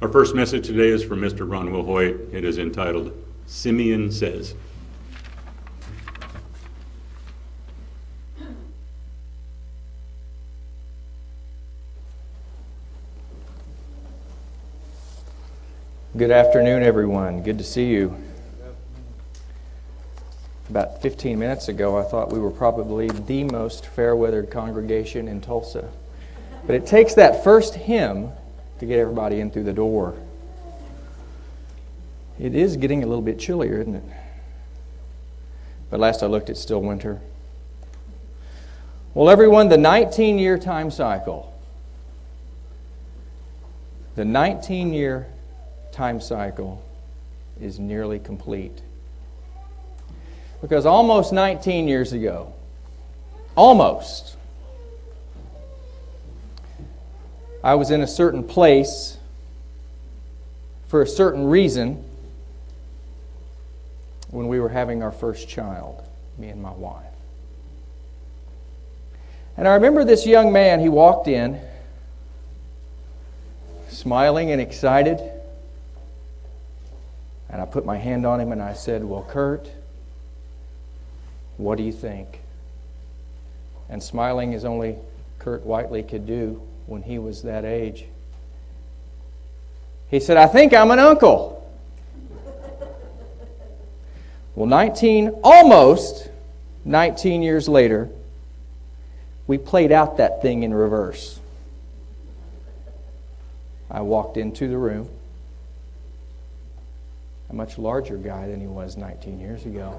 Our 0.00 0.06
first 0.06 0.32
message 0.32 0.64
today 0.64 0.90
is 0.90 1.02
from 1.02 1.20
Mr. 1.20 1.50
Ron 1.50 1.70
Wilhoit. 1.70 2.32
It 2.32 2.44
is 2.44 2.56
entitled 2.56 3.12
Simeon 3.48 4.12
Says. 4.12 4.54
Good 16.16 16.30
afternoon, 16.30 16.84
everyone. 16.84 17.42
Good 17.42 17.58
to 17.58 17.64
see 17.64 17.86
you. 17.86 18.16
About 20.70 21.02
15 21.02 21.36
minutes 21.36 21.66
ago, 21.66 21.98
I 21.98 22.04
thought 22.04 22.32
we 22.32 22.38
were 22.38 22.52
probably 22.52 23.08
the 23.08 23.42
most 23.42 23.84
fair 23.84 24.14
weathered 24.14 24.48
congregation 24.48 25.26
in 25.26 25.40
Tulsa. 25.40 25.90
But 26.68 26.76
it 26.76 26.86
takes 26.86 27.14
that 27.14 27.42
first 27.42 27.74
hymn 27.74 28.30
to 28.78 28.86
get 28.86 28.98
everybody 28.98 29.40
in 29.40 29.50
through 29.50 29.64
the 29.64 29.72
door. 29.72 30.14
It 32.38 32.54
is 32.54 32.76
getting 32.76 33.02
a 33.02 33.06
little 33.06 33.22
bit 33.22 33.38
chillier, 33.38 33.80
isn't 33.80 33.96
it? 33.96 34.04
But 35.90 36.00
last 36.00 36.22
I 36.22 36.26
looked, 36.26 36.50
it's 36.50 36.60
still 36.60 36.80
winter. 36.80 37.20
Well, 39.14 39.30
everyone, 39.30 39.68
the 39.68 39.78
19 39.78 40.38
year 40.38 40.58
time 40.58 40.90
cycle. 40.90 41.52
The 44.14 44.24
19 44.24 44.92
year 44.92 45.26
time 45.92 46.20
cycle 46.20 46.82
is 47.60 47.78
nearly 47.78 48.18
complete. 48.18 48.82
Because 50.60 50.86
almost 50.86 51.32
19 51.32 51.88
years 51.88 52.12
ago, 52.12 52.52
almost, 53.56 54.36
I 57.62 57.74
was 57.74 57.90
in 57.90 58.00
a 58.02 58.06
certain 58.06 58.44
place 58.44 59.18
for 60.86 61.02
a 61.02 61.06
certain 61.06 61.46
reason 61.46 62.04
when 64.30 64.48
we 64.48 64.60
were 64.60 64.68
having 64.68 65.02
our 65.02 65.10
first 65.10 65.48
child, 65.48 66.02
me 66.36 66.48
and 66.48 66.62
my 66.62 66.72
wife. 66.72 67.04
And 69.56 69.66
I 69.66 69.74
remember 69.74 70.04
this 70.04 70.24
young 70.24 70.52
man, 70.52 70.80
he 70.80 70.88
walked 70.88 71.26
in, 71.26 71.60
smiling 73.88 74.52
and 74.52 74.60
excited. 74.60 75.20
And 77.50 77.60
I 77.60 77.64
put 77.64 77.84
my 77.84 77.96
hand 77.96 78.24
on 78.24 78.40
him 78.40 78.52
and 78.52 78.62
I 78.62 78.74
said, 78.74 79.02
Well, 79.02 79.26
Kurt, 79.28 79.68
what 81.56 81.76
do 81.76 81.82
you 81.82 81.92
think? 81.92 82.40
And 83.88 84.02
smiling 84.02 84.54
as 84.54 84.64
only 84.64 84.96
Kurt 85.38 85.64
Whiteley 85.64 86.02
could 86.02 86.26
do 86.26 86.62
when 86.88 87.02
he 87.02 87.18
was 87.18 87.42
that 87.42 87.64
age. 87.64 88.06
He 90.10 90.20
said, 90.20 90.38
I 90.38 90.46
think 90.46 90.72
I'm 90.72 90.90
an 90.90 90.98
uncle. 90.98 91.54
well, 94.54 94.66
19, 94.66 95.28
almost 95.44 96.30
19 96.84 97.42
years 97.42 97.68
later, 97.68 98.08
we 99.46 99.58
played 99.58 99.92
out 99.92 100.16
that 100.16 100.40
thing 100.40 100.62
in 100.62 100.72
reverse. 100.72 101.38
I 103.90 104.00
walked 104.00 104.36
into 104.36 104.66
the 104.68 104.76
room 104.76 105.08
a 107.50 107.54
much 107.54 107.78
larger 107.78 108.16
guy 108.16 108.46
than 108.48 108.60
he 108.60 108.66
was 108.66 108.96
19 108.96 109.40
years 109.40 109.64
ago. 109.64 109.98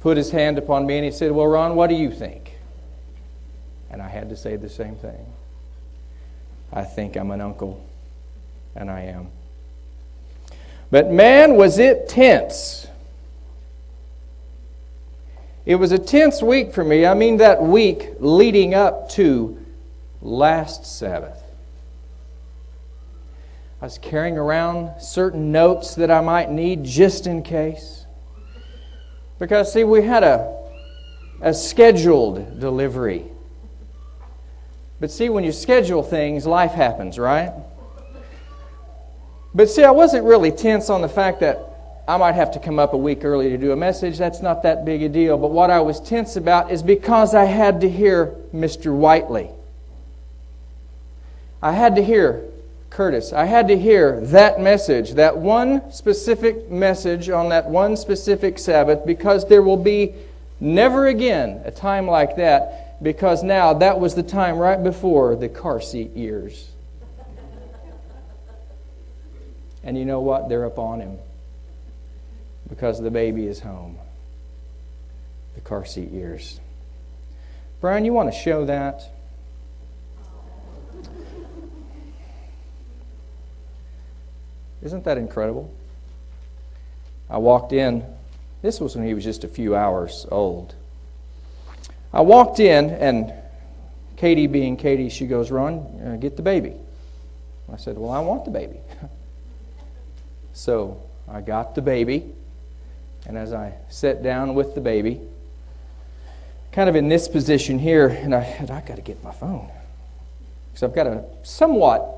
Put 0.00 0.16
his 0.16 0.30
hand 0.30 0.58
upon 0.58 0.86
me 0.86 0.96
and 0.96 1.04
he 1.04 1.10
said, 1.10 1.32
Well, 1.32 1.46
Ron, 1.46 1.74
what 1.74 1.88
do 1.88 1.96
you 1.96 2.12
think? 2.12 2.47
And 3.90 4.02
I 4.02 4.08
had 4.08 4.28
to 4.28 4.36
say 4.36 4.56
the 4.56 4.68
same 4.68 4.96
thing. 4.96 5.26
I 6.72 6.84
think 6.84 7.16
I'm 7.16 7.30
an 7.30 7.40
uncle, 7.40 7.84
and 8.76 8.90
I 8.90 9.00
am. 9.02 9.28
But 10.90 11.10
man, 11.10 11.56
was 11.56 11.78
it 11.78 12.08
tense. 12.08 12.86
It 15.64 15.76
was 15.76 15.92
a 15.92 15.98
tense 15.98 16.42
week 16.42 16.72
for 16.72 16.82
me. 16.82 17.04
I 17.04 17.14
mean, 17.14 17.38
that 17.38 17.62
week 17.62 18.12
leading 18.20 18.74
up 18.74 19.10
to 19.10 19.62
last 20.22 20.86
Sabbath. 20.86 21.42
I 23.80 23.84
was 23.84 23.98
carrying 23.98 24.36
around 24.36 25.00
certain 25.00 25.52
notes 25.52 25.94
that 25.94 26.10
I 26.10 26.20
might 26.20 26.50
need 26.50 26.84
just 26.84 27.26
in 27.26 27.42
case. 27.42 28.06
Because, 29.38 29.72
see, 29.72 29.84
we 29.84 30.02
had 30.02 30.24
a, 30.24 30.56
a 31.40 31.54
scheduled 31.54 32.58
delivery. 32.58 33.26
But 35.00 35.10
see, 35.10 35.28
when 35.28 35.44
you 35.44 35.52
schedule 35.52 36.02
things, 36.02 36.46
life 36.46 36.72
happens, 36.72 37.18
right? 37.18 37.52
But 39.54 39.70
see, 39.70 39.84
I 39.84 39.90
wasn't 39.90 40.24
really 40.24 40.50
tense 40.50 40.90
on 40.90 41.02
the 41.02 41.08
fact 41.08 41.40
that 41.40 41.58
I 42.08 42.16
might 42.16 42.34
have 42.34 42.52
to 42.52 42.58
come 42.58 42.78
up 42.78 42.94
a 42.94 42.96
week 42.96 43.24
early 43.24 43.50
to 43.50 43.58
do 43.58 43.72
a 43.72 43.76
message. 43.76 44.18
That's 44.18 44.40
not 44.40 44.62
that 44.62 44.84
big 44.84 45.02
a 45.02 45.08
deal. 45.08 45.36
But 45.36 45.50
what 45.50 45.70
I 45.70 45.80
was 45.80 46.00
tense 46.00 46.36
about 46.36 46.70
is 46.70 46.82
because 46.82 47.34
I 47.34 47.44
had 47.44 47.80
to 47.82 47.88
hear 47.88 48.34
Mr. 48.54 48.96
Whiteley. 48.96 49.50
I 51.62 51.72
had 51.72 51.96
to 51.96 52.02
hear 52.02 52.44
Curtis. 52.90 53.32
I 53.32 53.44
had 53.44 53.68
to 53.68 53.78
hear 53.78 54.20
that 54.20 54.60
message, 54.60 55.12
that 55.12 55.36
one 55.36 55.92
specific 55.92 56.70
message 56.70 57.28
on 57.28 57.50
that 57.50 57.68
one 57.68 57.96
specific 57.96 58.58
Sabbath, 58.58 59.04
because 59.04 59.46
there 59.48 59.62
will 59.62 59.76
be 59.76 60.14
never 60.60 61.06
again 61.06 61.60
a 61.64 61.70
time 61.70 62.06
like 62.06 62.36
that, 62.36 62.87
because 63.00 63.42
now 63.42 63.74
that 63.74 64.00
was 64.00 64.14
the 64.14 64.22
time 64.22 64.58
right 64.58 64.82
before 64.82 65.36
the 65.36 65.48
car 65.48 65.80
seat 65.80 66.14
years. 66.16 66.68
And 69.84 69.96
you 69.96 70.04
know 70.04 70.20
what? 70.20 70.48
They're 70.48 70.64
upon 70.64 71.00
him 71.00 71.18
because 72.68 73.00
the 73.00 73.10
baby 73.10 73.46
is 73.46 73.60
home. 73.60 73.98
The 75.54 75.60
car 75.60 75.84
seat 75.84 76.10
years. 76.10 76.60
Brian, 77.80 78.04
you 78.04 78.12
want 78.12 78.32
to 78.32 78.38
show 78.38 78.64
that? 78.66 79.02
Isn't 84.82 85.04
that 85.04 85.18
incredible? 85.18 85.72
I 87.30 87.38
walked 87.38 87.72
in. 87.72 88.04
This 88.62 88.80
was 88.80 88.96
when 88.96 89.06
he 89.06 89.14
was 89.14 89.24
just 89.24 89.44
a 89.44 89.48
few 89.48 89.74
hours 89.74 90.26
old. 90.30 90.74
I 92.12 92.22
walked 92.22 92.60
in, 92.60 92.90
and 92.90 93.32
Katie, 94.16 94.46
being 94.46 94.76
Katie, 94.76 95.08
she 95.08 95.26
goes, 95.26 95.50
Ron, 95.50 95.78
uh, 96.04 96.16
get 96.18 96.36
the 96.36 96.42
baby. 96.42 96.74
I 97.72 97.76
said, 97.76 97.98
Well, 97.98 98.10
I 98.10 98.20
want 98.20 98.44
the 98.44 98.50
baby. 98.50 98.78
so 100.52 101.02
I 101.28 101.40
got 101.40 101.74
the 101.74 101.82
baby, 101.82 102.24
and 103.26 103.36
as 103.36 103.52
I 103.52 103.74
sat 103.88 104.22
down 104.22 104.54
with 104.54 104.74
the 104.74 104.80
baby, 104.80 105.20
kind 106.72 106.88
of 106.88 106.96
in 106.96 107.08
this 107.08 107.28
position 107.28 107.78
here, 107.78 108.08
and 108.08 108.34
I 108.34 108.40
had, 108.40 108.70
I 108.70 108.80
got 108.80 108.96
to 108.96 109.02
get 109.02 109.22
my 109.22 109.32
phone. 109.32 109.68
Because 110.70 110.82
I've 110.84 110.94
got 110.94 111.06
a 111.06 111.24
somewhat 111.42 112.14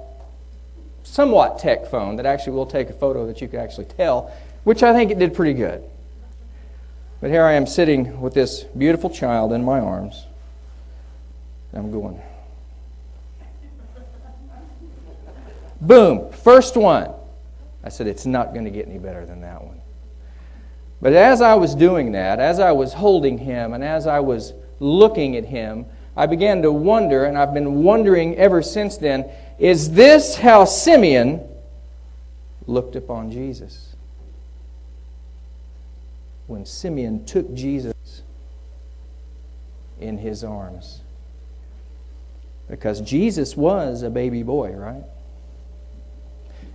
somewhat 1.03 1.59
tech 1.59 1.87
phone 1.87 2.17
that 2.17 2.27
actually 2.27 2.53
will 2.53 2.67
take 2.67 2.89
a 2.89 2.93
photo 2.93 3.27
that 3.27 3.41
you 3.41 3.49
can 3.49 3.59
actually 3.59 3.87
tell, 3.87 4.33
which 4.65 4.83
I 4.83 4.93
think 4.93 5.11
it 5.11 5.19
did 5.19 5.35
pretty 5.35 5.55
good. 5.55 5.83
But 7.21 7.31
here 7.31 7.45
I 7.45 7.53
am 7.53 7.67
sitting 7.67 8.21
with 8.21 8.35
this 8.35 8.65
beautiful 8.65 9.11
child 9.11 9.53
in 9.53 9.65
my 9.65 9.81
arms. 9.81 10.27
I'm 11.73 11.91
going. 11.91 12.21
Boom, 15.81 16.31
first 16.33 16.77
one. 16.77 17.13
I 17.83 17.89
said, 17.89 18.07
it's 18.07 18.27
not 18.27 18.53
going 18.53 18.65
to 18.65 18.71
get 18.71 18.87
any 18.87 18.99
better 18.99 19.25
than 19.25 19.41
that 19.41 19.65
one. 19.65 19.81
But 21.01 21.15
as 21.15 21.41
I 21.41 21.55
was 21.55 21.75
doing 21.75 22.13
that, 22.13 22.41
as 22.41 22.61
I 22.61 22.73
was 22.73 22.93
holding 22.93 23.39
him, 23.39 23.73
and 23.73 23.83
as 23.83 24.07
I 24.07 24.21
was 24.21 24.53
looking 24.81 25.37
at 25.37 25.45
him, 25.45 25.87
I 26.17 26.27
began 26.27 26.61
to 26.63 26.73
wonder, 26.73 27.25
and 27.25 27.39
I've 27.39 27.55
been 27.55 27.83
wondering 27.83 28.37
ever 28.37 28.63
since 28.63 28.97
then 28.97 29.31
is 29.59 29.93
this 29.93 30.37
how 30.37 30.65
Simeon 30.65 31.47
looked 32.67 32.97
upon 32.97 33.31
Jesus? 33.31 33.90
When 36.51 36.67
Simeon 36.67 37.25
took 37.27 37.55
Jesus 37.55 38.23
in 40.01 40.19
his 40.19 40.43
arms. 40.43 41.01
Because 42.69 43.01
Jesus 43.01 43.57
was 43.57 44.03
a 44.03 44.11
baby 44.11 44.43
boy, 44.43 44.73
right? 44.73 45.05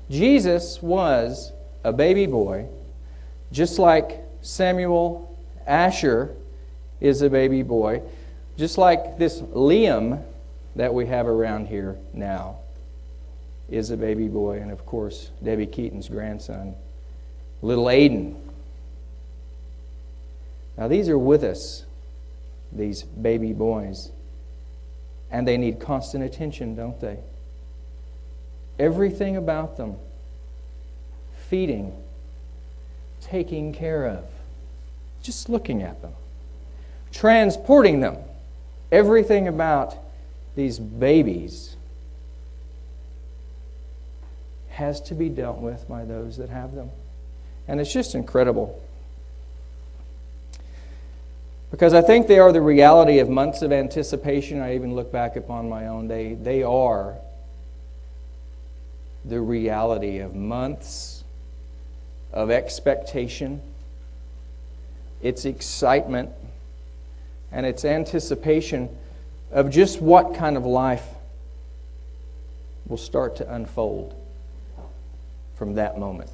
Jesus 0.10 0.82
was 0.82 1.52
a 1.84 1.92
baby 1.92 2.26
boy, 2.26 2.68
just 3.52 3.78
like 3.78 4.22
Samuel 4.42 5.38
Asher 5.68 6.34
is 7.02 7.22
a 7.22 7.30
baby 7.30 7.62
boy, 7.62 8.02
just 8.58 8.78
like 8.78 9.18
this 9.18 9.42
Liam 9.42 10.24
that 10.78 10.94
we 10.94 11.06
have 11.08 11.28
around 11.28 11.68
here 11.68 11.98
now 12.14 12.60
is 13.70 13.92
a 13.92 13.98
baby 13.98 14.30
boy, 14.30 14.62
and 14.62 14.72
of 14.72 14.86
course, 14.86 15.32
Debbie 15.44 15.66
Keaton's 15.66 16.08
grandson, 16.08 16.76
little 17.62 17.86
Aiden. 17.86 18.36
Now, 20.78 20.88
these 20.88 21.08
are 21.10 21.18
with 21.18 21.44
us, 21.44 21.86
these 22.72 23.04
baby 23.04 23.54
boys, 23.54 24.12
and 25.32 25.48
they 25.48 25.58
need 25.58 25.80
constant 25.80 26.24
attention, 26.24 26.76
don't 26.76 27.00
they? 27.00 27.20
everything 28.80 29.38
about 29.38 29.78
them, 29.78 29.96
feeding, 31.50 31.94
taking 33.22 33.74
care 33.74 34.06
of, 34.06 34.26
just 35.22 35.50
looking 35.50 35.82
at 35.82 36.02
them, 36.02 36.14
transporting 37.12 38.00
them, 38.00 38.18
everything 38.92 39.48
about 39.48 39.96
these 40.56 40.80
babies 40.80 41.76
has 44.70 45.00
to 45.00 45.16
be 45.16 45.30
dealt 45.30 45.58
with 45.58 45.88
by 45.88 46.04
those 46.04 46.38
that 46.38 46.50
have 46.50 46.76
them. 46.76 46.90
And 47.68 47.80
it's 47.80 47.92
just 47.92 48.14
incredible. 48.14 48.82
Because 51.76 51.94
I 51.94 52.00
think 52.00 52.28
they 52.28 52.40
are 52.40 52.54
the 52.54 52.62
reality 52.62 53.20
of 53.20 53.28
months 53.28 53.62
of 53.62 53.74
anticipation. 53.74 54.62
I 54.62 54.76
even 54.76 54.96
look 54.96 55.12
back 55.12 55.36
upon 55.36 55.68
my 55.68 55.88
own 55.88 56.08
day. 56.08 56.34
They 56.34 56.64
are 56.64 57.18
the 59.26 59.42
reality 59.42 60.20
of 60.20 60.34
months 60.34 61.26
of 62.32 62.50
expectation, 62.50 63.62
its 65.22 65.44
excitement, 65.44 66.30
and 67.52 67.66
its 67.66 67.84
anticipation 67.84 68.88
of 69.52 69.70
just 69.70 70.00
what 70.00 70.34
kind 70.34 70.56
of 70.56 70.66
life 70.66 71.04
will 72.88 72.96
start 72.96 73.36
to 73.36 73.54
unfold 73.54 74.16
from 75.56 75.74
that 75.74 76.00
moment. 76.00 76.32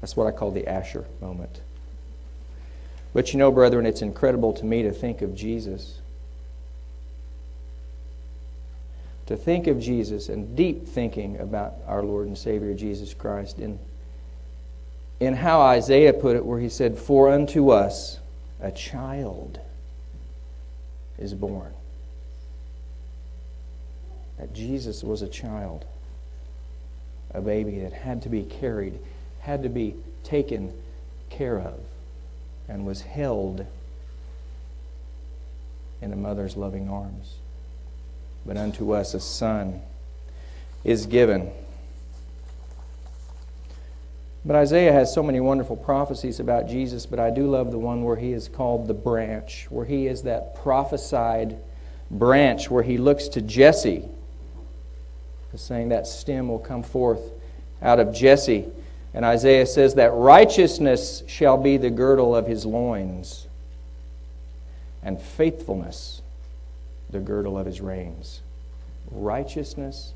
That's 0.00 0.16
what 0.16 0.26
I 0.26 0.32
call 0.32 0.50
the 0.50 0.66
Asher 0.66 1.04
moment. 1.20 1.60
But 3.14 3.32
you 3.32 3.38
know, 3.38 3.52
brethren, 3.52 3.86
it's 3.86 4.02
incredible 4.02 4.52
to 4.54 4.64
me 4.66 4.82
to 4.82 4.90
think 4.90 5.22
of 5.22 5.34
Jesus. 5.34 6.00
To 9.26 9.36
think 9.36 9.68
of 9.68 9.80
Jesus 9.80 10.28
and 10.28 10.54
deep 10.54 10.86
thinking 10.86 11.38
about 11.38 11.74
our 11.86 12.02
Lord 12.02 12.26
and 12.26 12.36
Savior 12.36 12.74
Jesus 12.74 13.14
Christ 13.14 13.58
in, 13.58 13.78
in 15.20 15.34
how 15.34 15.60
Isaiah 15.60 16.12
put 16.12 16.36
it, 16.36 16.44
where 16.44 16.58
he 16.58 16.68
said, 16.68 16.98
For 16.98 17.32
unto 17.32 17.70
us 17.70 18.18
a 18.60 18.72
child 18.72 19.60
is 21.16 21.32
born. 21.34 21.72
That 24.38 24.52
Jesus 24.52 25.04
was 25.04 25.22
a 25.22 25.28
child, 25.28 25.84
a 27.32 27.40
baby 27.40 27.78
that 27.78 27.92
had 27.92 28.22
to 28.22 28.28
be 28.28 28.42
carried, 28.42 28.98
had 29.40 29.62
to 29.62 29.68
be 29.68 29.94
taken 30.24 30.72
care 31.30 31.60
of, 31.60 31.78
and 32.68 32.86
was 32.86 33.02
held 33.02 33.66
in 36.00 36.12
a 36.12 36.16
mother's 36.16 36.56
loving 36.56 36.88
arms. 36.88 37.36
But 38.46 38.56
unto 38.56 38.92
us 38.92 39.14
a 39.14 39.20
son 39.20 39.80
is 40.84 41.06
given. 41.06 41.50
But 44.44 44.56
Isaiah 44.56 44.92
has 44.92 45.14
so 45.14 45.22
many 45.22 45.40
wonderful 45.40 45.76
prophecies 45.76 46.38
about 46.38 46.68
Jesus, 46.68 47.06
but 47.06 47.18
I 47.18 47.30
do 47.30 47.48
love 47.48 47.70
the 47.70 47.78
one 47.78 48.04
where 48.04 48.16
he 48.16 48.32
is 48.32 48.48
called 48.48 48.86
the 48.86 48.94
branch, 48.94 49.66
where 49.70 49.86
he 49.86 50.06
is 50.06 50.24
that 50.24 50.54
prophesied 50.56 51.56
branch, 52.10 52.70
where 52.70 52.82
he 52.82 52.98
looks 52.98 53.28
to 53.28 53.40
Jesse, 53.40 54.06
saying 55.56 55.88
that 55.88 56.06
stem 56.06 56.48
will 56.48 56.58
come 56.58 56.82
forth 56.82 57.22
out 57.80 58.00
of 58.00 58.14
Jesse. 58.14 58.66
And 59.14 59.24
Isaiah 59.24 59.66
says 59.66 59.94
that 59.94 60.12
righteousness 60.12 61.22
shall 61.28 61.56
be 61.56 61.76
the 61.76 61.90
girdle 61.90 62.34
of 62.34 62.48
his 62.48 62.66
loins, 62.66 63.46
and 65.04 65.20
faithfulness 65.20 66.20
the 67.10 67.20
girdle 67.20 67.56
of 67.56 67.66
his 67.66 67.80
reins. 67.80 68.40
Righteousness 69.10 70.12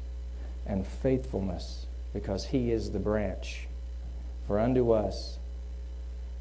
and 0.66 0.84
faithfulness, 0.84 1.86
because 2.12 2.46
he 2.46 2.72
is 2.72 2.90
the 2.90 2.98
branch. 2.98 3.68
For 4.48 4.58
unto 4.58 4.90
us 4.90 5.38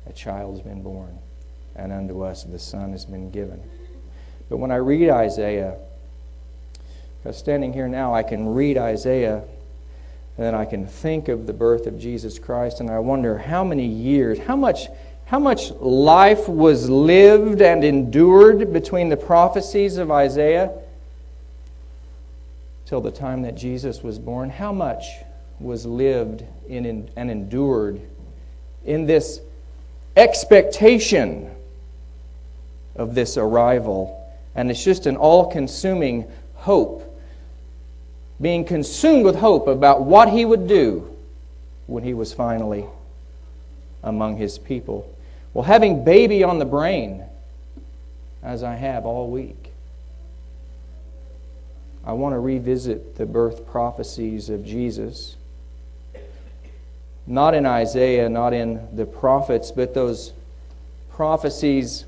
a 0.08 0.14
child 0.14 0.56
has 0.56 0.66
been 0.66 0.82
born, 0.82 1.20
and 1.76 1.92
unto 1.92 2.24
us 2.24 2.44
the 2.44 2.58
Son 2.58 2.92
has 2.92 3.06
been 3.06 3.30
given. 3.30 3.62
But 4.50 4.58
when 4.58 4.72
I 4.72 4.78
read 4.78 5.10
Isaiah, 5.10 5.76
because 7.22 7.38
standing 7.38 7.74
here 7.74 7.88
now, 7.88 8.16
I 8.16 8.24
can 8.24 8.54
read 8.54 8.78
Isaiah, 8.78 9.44
and 10.38 10.46
then 10.46 10.56
I 10.56 10.66
can 10.66 10.86
think 10.86 11.28
of 11.28 11.48
the 11.48 11.54
birth 11.54 11.88
of 11.88 12.00
Jesus 12.00 12.38
Christ, 12.38 12.80
and 12.80 12.90
I 12.90 13.00
wonder 13.00 13.38
how 13.38 13.64
many 13.64 13.88
years, 13.88 14.38
how 14.40 14.56
much, 14.56 14.88
how 15.26 15.40
much 15.40 15.72
life 15.72 16.48
was 16.48 16.90
lived 16.90 17.62
and 17.62 17.84
endured 17.84 18.72
between 18.72 19.10
the 19.10 19.18
prophecies 19.18 19.98
of 19.98 20.12
Isaiah 20.12 20.72
till 22.86 23.02
the 23.02 23.12
time 23.12 23.42
that 23.42 23.56
Jesus 23.56 24.04
was 24.04 24.20
born. 24.20 24.50
How 24.50 24.72
much 24.72 25.04
was 25.60 25.86
lived 25.86 26.44
in, 26.70 26.86
in, 26.86 27.10
and 27.16 27.32
endured 27.32 28.00
in 28.86 29.06
this 29.06 29.42
expectation 30.16 31.50
of 32.96 33.16
this 33.16 33.38
arrival. 33.38 34.14
And 34.56 34.72
it's 34.72 34.84
just 34.84 35.06
an 35.06 35.18
all 35.18 35.52
consuming 35.52 36.26
hope, 36.56 37.04
being 38.40 38.66
consumed 38.66 39.26
with 39.26 39.38
hope 39.38 39.68
about 39.68 40.04
what 40.04 40.30
he 40.30 40.46
would 40.46 40.68
do 40.68 41.16
when 41.88 42.04
he 42.04 42.14
was 42.14 42.34
finally 42.34 42.86
among 44.04 44.38
his 44.38 44.58
people. 44.58 45.12
Well, 45.54 45.64
having 45.64 46.04
baby 46.04 46.44
on 46.44 46.60
the 46.60 46.66
brain, 46.66 47.24
as 48.44 48.64
I 48.64 48.76
have 48.76 49.06
all 49.06 49.30
week, 49.30 49.72
I 52.06 52.14
want 52.14 52.34
to 52.34 52.40
revisit 52.40 53.16
the 53.16 53.26
birth 53.26 53.68
prophecies 53.68 54.50
of 54.50 54.66
Jesus 54.66 55.36
not 57.28 57.54
in 57.54 57.66
Isaiah, 57.66 58.30
not 58.30 58.54
in 58.54 58.88
the 58.96 59.06
prophets, 59.06 59.72
but 59.72 59.94
those 59.94 60.32
prophecies 61.12 62.06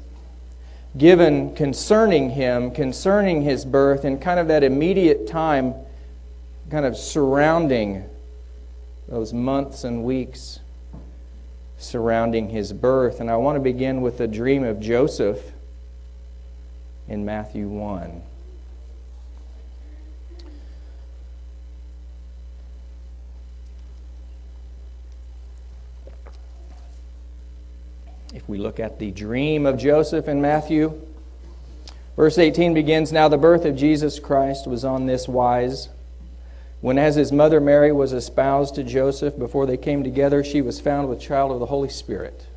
given 0.97 1.53
concerning 1.53 2.31
him, 2.31 2.71
concerning 2.71 3.41
his 3.41 3.65
birth, 3.65 4.05
and 4.05 4.21
kind 4.21 4.39
of 4.39 4.47
that 4.47 4.63
immediate 4.63 5.27
time, 5.27 5.75
kind 6.69 6.85
of 6.85 6.95
surrounding 6.95 8.07
those 9.07 9.33
months 9.33 9.83
and 9.83 10.03
weeks 10.03 10.59
surrounding 11.79 12.49
his 12.49 12.73
birth. 12.73 13.19
And 13.19 13.31
I 13.31 13.37
want 13.37 13.55
to 13.55 13.59
begin 13.59 14.01
with 14.01 14.17
the 14.17 14.27
dream 14.27 14.63
of 14.63 14.79
Joseph 14.79 15.39
in 17.07 17.25
Matthew 17.25 17.67
1. 17.67 18.21
If 28.31 28.47
we 28.47 28.59
look 28.59 28.79
at 28.79 28.99
the 28.99 29.09
dream 29.09 29.65
of 29.65 29.77
Joseph 29.77 30.27
in 30.27 30.39
Matthew, 30.39 31.01
verse 32.15 32.37
18 32.37 32.75
begins 32.75 33.11
Now 33.11 33.27
the 33.27 33.37
birth 33.37 33.65
of 33.65 33.75
Jesus 33.75 34.19
Christ 34.19 34.67
was 34.67 34.85
on 34.85 35.07
this 35.07 35.27
wise. 35.27 35.89
When, 36.81 36.97
as 36.97 37.15
his 37.15 37.31
mother 37.31 37.59
Mary 37.59 37.91
was 37.91 38.13
espoused 38.13 38.75
to 38.75 38.83
Joseph, 38.83 39.37
before 39.37 39.65
they 39.65 39.75
came 39.75 40.03
together, 40.03 40.43
she 40.43 40.61
was 40.61 40.79
found 40.79 41.09
with 41.09 41.19
child 41.19 41.51
of 41.51 41.59
the 41.59 41.65
Holy 41.65 41.89
Spirit. 41.89 42.47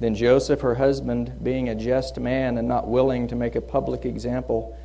Then 0.00 0.16
Joseph, 0.16 0.62
her 0.62 0.74
husband, 0.74 1.32
being 1.44 1.68
a 1.68 1.76
just 1.76 2.18
man 2.18 2.58
and 2.58 2.66
not 2.66 2.88
willing 2.88 3.28
to 3.28 3.36
make 3.36 3.54
a 3.54 3.60
public 3.60 4.04
example, 4.04 4.76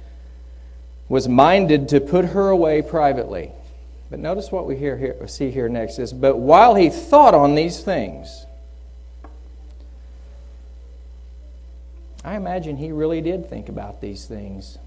was 1.09 1.27
minded 1.27 1.89
to 1.89 1.99
put 1.99 2.25
her 2.25 2.49
away 2.49 2.83
privately. 2.83 3.51
But 4.11 4.19
notice 4.19 4.51
what 4.51 4.67
we 4.67 4.77
hear 4.77 4.95
here, 4.95 5.27
see 5.27 5.49
here 5.49 5.67
next 5.69 5.97
is, 5.97 6.13
but 6.13 6.37
while 6.37 6.75
he 6.75 6.91
thought 6.91 7.33
on 7.33 7.55
these 7.55 7.81
things, 7.81 8.45
I 12.23 12.35
imagine 12.35 12.77
he 12.77 12.91
really 12.91 13.21
did 13.21 13.49
think 13.49 13.69
about 13.69 14.01
these 14.01 14.25
things 14.25 14.77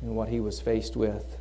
and 0.00 0.16
what 0.16 0.28
he 0.28 0.40
was 0.40 0.60
faced 0.60 0.96
with. 0.96 1.36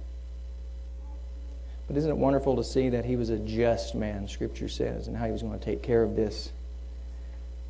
But 1.88 1.98
isn't 1.98 2.10
it 2.10 2.17
wonderful 2.17 2.56
to 2.58 2.63
see 2.63 2.89
that 2.89 3.06
he 3.06 3.15
was 3.15 3.29
a 3.29 3.38
just 3.38 3.96
man, 3.96 4.27
Scripture 4.27 4.67
says, 4.67 5.08
and 5.08 5.15
how 5.15 5.25
he 5.25 5.32
was 5.32 5.41
going 5.41 5.58
to 5.58 5.63
take 5.63 5.82
care 5.82 6.03
of 6.03 6.15
this? 6.15 6.51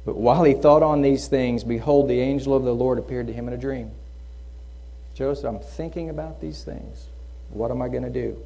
But 0.05 0.17
while 0.17 0.43
he 0.43 0.53
thought 0.53 0.83
on 0.83 1.01
these 1.01 1.27
things, 1.27 1.63
behold, 1.63 2.09
the 2.09 2.19
angel 2.19 2.55
of 2.55 2.63
the 2.63 2.73
Lord 2.73 2.97
appeared 2.97 3.27
to 3.27 3.33
him 3.33 3.47
in 3.47 3.53
a 3.53 3.57
dream. 3.57 3.91
Joseph, 5.13 5.45
I'm 5.45 5.59
thinking 5.59 6.09
about 6.09 6.41
these 6.41 6.63
things. 6.63 7.07
What 7.49 7.71
am 7.71 7.81
I 7.81 7.89
going 7.89 8.03
to 8.03 8.09
do? 8.09 8.37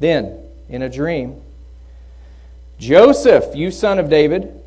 Then, 0.00 0.38
in 0.68 0.82
a 0.82 0.88
dream, 0.88 1.40
Joseph, 2.78 3.54
you 3.54 3.70
son 3.70 3.98
of 3.98 4.10
David, 4.10 4.62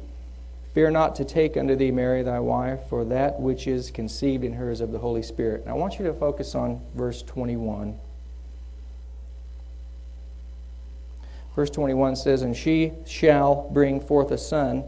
Fear 0.75 0.91
not 0.91 1.15
to 1.15 1.23
take 1.23 1.55
unto 1.55 1.73
thee 1.73 1.89
Mary 1.89 2.21
thy 2.21 2.41
wife, 2.41 2.81
for 2.89 3.05
that 3.05 3.39
which 3.39 3.65
is 3.65 3.91
conceived 3.91 4.43
in 4.43 4.51
her 4.55 4.69
is 4.69 4.81
of 4.81 4.91
the 4.91 4.99
Holy 4.99 5.23
Spirit. 5.23 5.61
And 5.61 5.69
I 5.69 5.73
want 5.73 5.97
you 5.97 6.05
to 6.05 6.13
focus 6.13 6.53
on 6.53 6.81
verse 6.93 7.21
21. 7.21 7.97
Verse 11.55 11.69
21 11.69 12.17
says, 12.17 12.41
And 12.41 12.55
she 12.55 12.91
shall 13.05 13.69
bring 13.71 14.01
forth 14.01 14.31
a 14.31 14.37
son, 14.37 14.83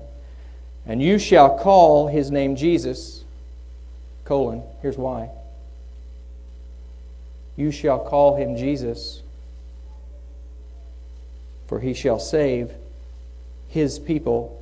and 0.85 1.01
you 1.01 1.17
shall 1.17 1.57
call 1.57 2.07
his 2.07 2.29
name 2.29 2.55
Jesus. 2.55 3.23
Colon. 4.25 4.61
Here's 4.81 4.97
why. 4.97 5.29
You 7.55 7.71
shall 7.71 7.99
call 7.99 8.35
him 8.35 8.57
Jesus, 8.57 9.21
for 11.67 11.79
he 11.79 11.93
shall 11.93 12.19
save 12.19 12.71
his 13.69 13.97
people 13.99 14.61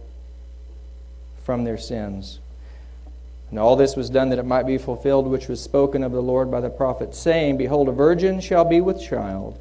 from 1.44 1.64
their 1.64 1.78
sins. 1.78 2.40
And 3.50 3.60
all 3.60 3.76
this 3.76 3.96
was 3.96 4.10
done 4.10 4.30
that 4.30 4.40
it 4.40 4.46
might 4.46 4.66
be 4.66 4.78
fulfilled, 4.78 5.28
which 5.28 5.48
was 5.48 5.62
spoken 5.62 6.04
of 6.04 6.12
the 6.12 6.22
Lord 6.22 6.50
by 6.52 6.62
the 6.62 6.70
prophet, 6.70 7.16
saying, 7.16 7.58
Behold, 7.58 7.90
a 7.90 7.92
virgin 7.92 8.40
shall 8.40 8.66
be 8.66 8.82
with 8.82 9.02
child, 9.02 9.60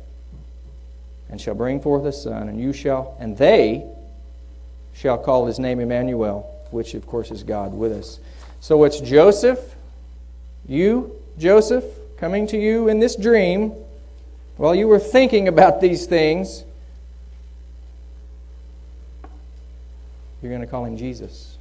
and 1.34 1.40
shall 1.40 1.56
bring 1.56 1.80
forth 1.80 2.04
a 2.04 2.12
son, 2.12 2.48
and 2.48 2.60
you 2.60 2.72
shall, 2.72 3.16
and 3.18 3.36
they 3.36 3.84
shall 4.92 5.18
call 5.18 5.46
his 5.46 5.58
name 5.58 5.80
Emmanuel, 5.80 6.48
which 6.70 6.94
of 6.94 7.08
course 7.08 7.32
is 7.32 7.42
God 7.42 7.74
with 7.74 7.90
us. 7.90 8.20
So 8.60 8.84
it's 8.84 9.00
Joseph, 9.00 9.58
you, 10.68 11.10
Joseph, 11.36 11.82
coming 12.18 12.46
to 12.46 12.56
you 12.56 12.86
in 12.86 13.00
this 13.00 13.16
dream 13.16 13.72
while 14.58 14.76
you 14.76 14.86
were 14.86 15.00
thinking 15.00 15.48
about 15.48 15.80
these 15.80 16.06
things. 16.06 16.62
You're 20.40 20.52
going 20.52 20.60
to 20.60 20.68
call 20.68 20.84
him 20.84 20.96
Jesus. 20.96 21.58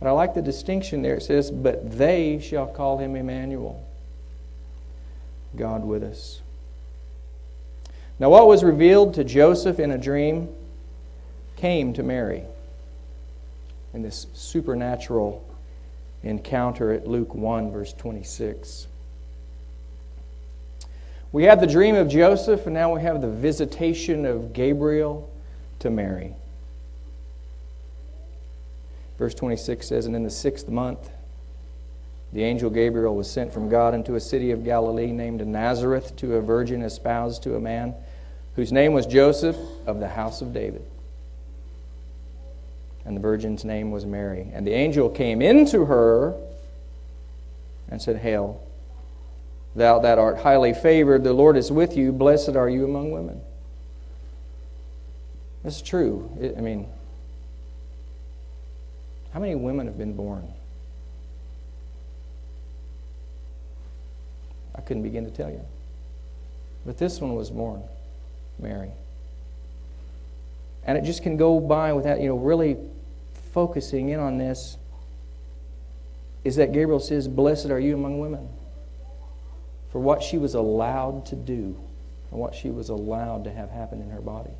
But 0.00 0.08
I 0.08 0.10
like 0.10 0.34
the 0.34 0.42
distinction 0.42 1.02
there. 1.02 1.14
It 1.14 1.22
says, 1.22 1.52
But 1.52 1.96
they 1.96 2.40
shall 2.40 2.66
call 2.66 2.98
him 2.98 3.14
Emmanuel, 3.14 3.86
God 5.54 5.84
with 5.84 6.02
us. 6.02 6.40
Now, 8.20 8.30
what 8.30 8.48
was 8.48 8.64
revealed 8.64 9.14
to 9.14 9.24
Joseph 9.24 9.78
in 9.78 9.90
a 9.90 9.98
dream 9.98 10.48
came 11.56 11.92
to 11.94 12.02
Mary 12.02 12.42
in 13.94 14.02
this 14.02 14.26
supernatural 14.34 15.44
encounter 16.22 16.92
at 16.92 17.06
Luke 17.06 17.34
1, 17.34 17.70
verse 17.70 17.92
26. 17.92 18.88
We 21.30 21.44
have 21.44 21.60
the 21.60 21.66
dream 21.66 21.94
of 21.94 22.08
Joseph, 22.08 22.66
and 22.66 22.74
now 22.74 22.94
we 22.94 23.02
have 23.02 23.20
the 23.20 23.30
visitation 23.30 24.24
of 24.24 24.52
Gabriel 24.52 25.30
to 25.80 25.90
Mary. 25.90 26.34
Verse 29.18 29.34
26 29.34 29.86
says, 29.86 30.06
And 30.06 30.16
in 30.16 30.22
the 30.22 30.30
sixth 30.30 30.68
month, 30.68 31.10
the 32.32 32.42
angel 32.42 32.68
Gabriel 32.68 33.16
was 33.16 33.30
sent 33.30 33.52
from 33.52 33.68
God 33.68 33.94
into 33.94 34.14
a 34.14 34.20
city 34.20 34.50
of 34.50 34.64
Galilee 34.64 35.12
named 35.12 35.46
Nazareth 35.46 36.14
to 36.16 36.34
a 36.36 36.42
virgin 36.42 36.82
espoused 36.82 37.42
to 37.44 37.56
a 37.56 37.60
man 37.60 37.94
whose 38.54 38.72
name 38.72 38.92
was 38.92 39.06
Joseph 39.06 39.56
of 39.86 40.00
the 40.00 40.08
house 40.08 40.42
of 40.42 40.52
David. 40.52 40.82
And 43.04 43.16
the 43.16 43.20
virgin's 43.20 43.64
name 43.64 43.90
was 43.90 44.04
Mary. 44.04 44.50
And 44.52 44.66
the 44.66 44.72
angel 44.72 45.08
came 45.08 45.40
into 45.40 45.86
her 45.86 46.34
and 47.88 48.02
said, 48.02 48.16
Hail, 48.16 48.60
thou 49.74 49.98
that 50.00 50.18
art 50.18 50.38
highly 50.40 50.74
favored, 50.74 51.24
the 51.24 51.32
Lord 51.32 51.56
is 51.56 51.72
with 51.72 51.96
you. 51.96 52.12
Blessed 52.12 52.56
are 52.56 52.68
you 52.68 52.84
among 52.84 53.10
women. 53.10 53.40
That's 55.64 55.80
true. 55.80 56.30
I 56.56 56.60
mean, 56.60 56.86
how 59.32 59.40
many 59.40 59.54
women 59.54 59.86
have 59.86 59.96
been 59.96 60.14
born? 60.14 60.52
I 64.78 64.80
couldn't 64.80 65.02
begin 65.02 65.24
to 65.24 65.30
tell 65.30 65.50
you. 65.50 65.60
But 66.86 66.96
this 66.98 67.20
one 67.20 67.34
was 67.34 67.50
born, 67.50 67.82
Mary. 68.58 68.92
And 70.84 70.96
it 70.96 71.02
just 71.02 71.22
can 71.22 71.36
go 71.36 71.58
by 71.58 71.92
without, 71.92 72.20
you 72.20 72.28
know, 72.28 72.36
really 72.38 72.76
focusing 73.52 74.08
in 74.08 74.20
on 74.20 74.38
this. 74.38 74.78
Is 76.44 76.56
that 76.56 76.72
Gabriel 76.72 77.00
says, 77.00 77.26
Blessed 77.26 77.66
are 77.66 77.80
you 77.80 77.94
among 77.94 78.20
women. 78.20 78.48
For 79.90 79.98
what 79.98 80.22
she 80.22 80.38
was 80.38 80.54
allowed 80.54 81.26
to 81.26 81.36
do, 81.36 81.76
and 82.30 82.40
what 82.40 82.54
she 82.54 82.70
was 82.70 82.88
allowed 82.88 83.44
to 83.44 83.50
have 83.50 83.70
happen 83.70 84.00
in 84.00 84.10
her 84.10 84.20
body. 84.20 84.52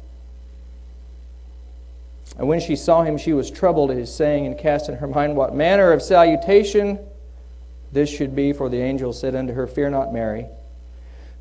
And 2.36 2.48
when 2.48 2.60
she 2.60 2.76
saw 2.76 3.04
him, 3.04 3.16
she 3.16 3.32
was 3.32 3.50
troubled 3.50 3.90
at 3.90 3.96
his 3.96 4.12
saying, 4.12 4.46
and 4.46 4.58
cast 4.58 4.88
in 4.88 4.96
her 4.96 5.06
mind 5.06 5.36
what 5.36 5.54
manner 5.54 5.92
of 5.92 6.02
salutation 6.02 6.98
this 7.92 8.08
should 8.10 8.34
be. 8.34 8.52
For 8.52 8.68
the 8.68 8.80
angel 8.80 9.12
said 9.12 9.34
unto 9.34 9.54
her, 9.54 9.66
Fear 9.66 9.90
not, 9.90 10.12
Mary. 10.12 10.46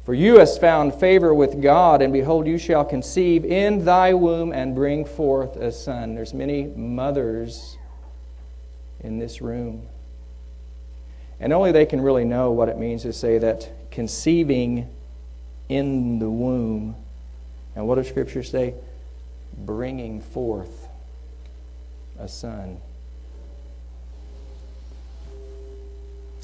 For 0.08 0.13
you 0.13 0.39
hast 0.39 0.62
found 0.62 0.96
favor 0.96 1.34
with 1.34 1.62
God, 1.62 2.01
and 2.01 2.13
behold, 2.13 2.48
you 2.48 2.58
shall 2.58 2.86
conceive 2.86 3.44
in 3.44 3.84
thy 3.84 4.13
womb 4.13 4.54
and 4.54 4.74
bring 4.74 5.04
forth 5.04 5.58
a 5.58 5.70
son. 5.72 6.16
There's 6.16 6.34
many 6.34 6.68
mothers 6.68 7.77
in 9.01 9.20
this 9.20 9.42
room. 9.42 9.86
And 11.42 11.51
only 11.51 11.74
they 11.74 11.86
can 11.86 12.00
really 12.00 12.24
know 12.24 12.51
what 12.51 12.70
it 12.70 12.77
means 12.77 13.01
to 13.04 13.12
say 13.12 13.38
that 13.38 13.70
conceiving 13.92 14.89
in 15.68 16.20
the 16.20 16.30
womb. 16.30 16.96
And 17.75 17.86
what 17.86 17.96
does 17.96 18.08
Scripture 18.08 18.44
say? 18.44 18.75
Bringing 19.58 20.22
forth 20.22 20.88
a 22.18 22.27
son. 22.27 22.80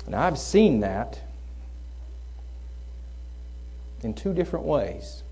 Now, 0.07 0.21
I've 0.21 0.37
seen 0.37 0.81
that 0.81 1.19
in 4.03 4.13
two 4.13 4.33
different 4.33 4.65
ways. 4.65 5.23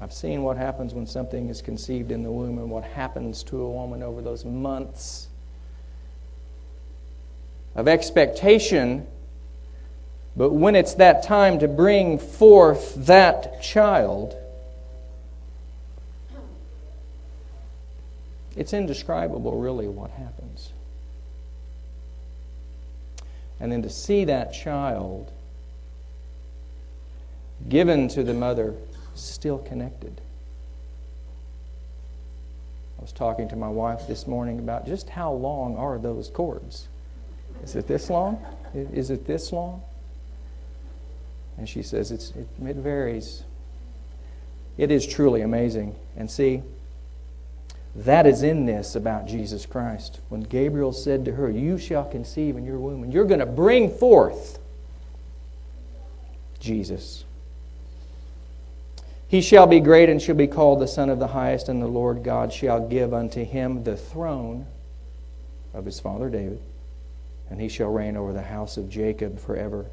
I've 0.00 0.12
seen 0.12 0.42
what 0.44 0.56
happens 0.56 0.94
when 0.94 1.06
something 1.06 1.48
is 1.48 1.60
conceived 1.60 2.12
in 2.12 2.22
the 2.22 2.30
womb 2.30 2.58
and 2.58 2.70
what 2.70 2.84
happens 2.84 3.42
to 3.44 3.60
a 3.60 3.68
woman 3.68 4.02
over 4.02 4.22
those 4.22 4.44
months 4.44 5.26
of 7.74 7.88
expectation. 7.88 9.06
But 10.36 10.50
when 10.50 10.76
it's 10.76 10.94
that 10.94 11.24
time 11.24 11.58
to 11.58 11.66
bring 11.66 12.18
forth 12.18 12.94
that 13.06 13.60
child, 13.60 14.36
it's 18.56 18.72
indescribable, 18.72 19.58
really, 19.58 19.88
what 19.88 20.10
happens. 20.12 20.70
And 23.60 23.72
then 23.72 23.82
to 23.82 23.90
see 23.90 24.24
that 24.24 24.52
child 24.52 25.32
given 27.68 28.08
to 28.08 28.22
the 28.22 28.34
mother, 28.34 28.74
still 29.14 29.58
connected. 29.58 30.20
I 32.98 33.02
was 33.02 33.12
talking 33.12 33.48
to 33.48 33.56
my 33.56 33.68
wife 33.68 34.06
this 34.06 34.26
morning 34.26 34.58
about 34.58 34.86
just 34.86 35.08
how 35.08 35.32
long 35.32 35.76
are 35.76 35.98
those 35.98 36.28
cords. 36.28 36.88
Is 37.62 37.74
it 37.74 37.86
this 37.88 38.10
long? 38.10 38.44
Is 38.74 39.10
it 39.10 39.26
this 39.26 39.52
long? 39.52 39.82
And 41.56 41.68
she 41.68 41.82
says 41.82 42.12
it's, 42.12 42.30
it, 42.30 42.46
it 42.64 42.76
varies. 42.76 43.42
It 44.76 44.92
is 44.92 45.06
truly 45.06 45.42
amazing. 45.42 45.96
And 46.16 46.30
see, 46.30 46.62
that 48.04 48.26
is 48.26 48.44
in 48.44 48.64
this 48.66 48.94
about 48.94 49.26
Jesus 49.26 49.66
Christ. 49.66 50.20
When 50.28 50.42
Gabriel 50.42 50.92
said 50.92 51.24
to 51.24 51.32
her, 51.32 51.50
You 51.50 51.78
shall 51.78 52.04
conceive 52.04 52.56
in 52.56 52.64
your 52.64 52.78
womb, 52.78 53.02
and 53.02 53.12
you're 53.12 53.24
going 53.24 53.40
to 53.40 53.46
bring 53.46 53.90
forth 53.90 54.60
Jesus. 56.60 57.24
He 59.26 59.40
shall 59.40 59.66
be 59.66 59.80
great 59.80 60.08
and 60.08 60.22
shall 60.22 60.36
be 60.36 60.46
called 60.46 60.80
the 60.80 60.86
Son 60.86 61.10
of 61.10 61.18
the 61.18 61.28
Highest, 61.28 61.68
and 61.68 61.82
the 61.82 61.88
Lord 61.88 62.22
God 62.22 62.52
shall 62.52 62.86
give 62.86 63.12
unto 63.12 63.44
him 63.44 63.82
the 63.82 63.96
throne 63.96 64.66
of 65.74 65.84
his 65.84 65.98
father 65.98 66.30
David, 66.30 66.60
and 67.50 67.60
he 67.60 67.68
shall 67.68 67.90
reign 67.90 68.16
over 68.16 68.32
the 68.32 68.42
house 68.42 68.76
of 68.76 68.88
Jacob 68.88 69.40
forever, 69.40 69.86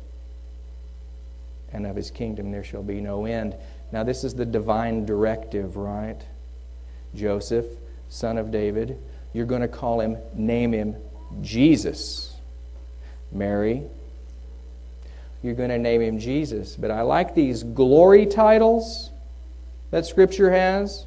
and 1.74 1.88
of 1.88 1.96
his 1.96 2.12
kingdom 2.12 2.52
there 2.52 2.64
shall 2.64 2.84
be 2.84 3.02
no 3.02 3.26
end. 3.26 3.56
Now, 3.92 4.04
this 4.04 4.24
is 4.24 4.36
the 4.36 4.46
divine 4.46 5.06
directive, 5.06 5.76
right? 5.76 6.22
Joseph, 7.16 7.66
son 8.10 8.38
of 8.38 8.52
David, 8.52 8.98
you're 9.34 9.46
going 9.46 9.62
to 9.62 9.68
call 9.68 10.00
him, 10.00 10.18
name 10.34 10.74
him 10.74 10.96
Jesus. 11.42 12.36
Mary, 13.32 13.84
you're 15.44 15.56
going 15.56 15.70
to 15.70 15.78
name 15.78 16.02
him 16.02 16.20
Jesus. 16.20 16.76
But 16.76 16.92
I 16.92 17.02
like 17.02 17.36
these 17.36 17.64
glory 17.64 18.26
titles 18.26 19.12
that 19.92 20.06
Scripture 20.06 20.52
has? 20.52 21.06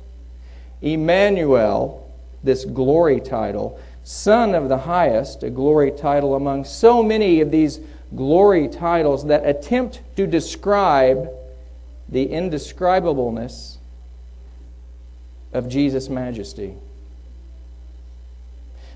Emmanuel, 0.81 2.11
this 2.43 2.65
glory 2.65 3.21
title, 3.21 3.79
Son 4.05 4.55
of 4.55 4.69
the 4.69 4.79
Highest, 4.79 5.43
a 5.43 5.51
glory 5.51 5.91
title 5.91 6.35
among 6.35 6.65
so 6.65 7.03
many 7.03 7.41
of 7.41 7.51
these 7.51 7.81
glory 8.15 8.69
titles 8.69 9.27
that 9.27 9.47
attempt 9.47 10.01
to 10.17 10.27
describe 10.27 11.29
the 12.09 12.31
indescribableness 12.31 13.77
of 15.53 15.69
Jesus' 15.69 16.09
majesty. 16.09 16.75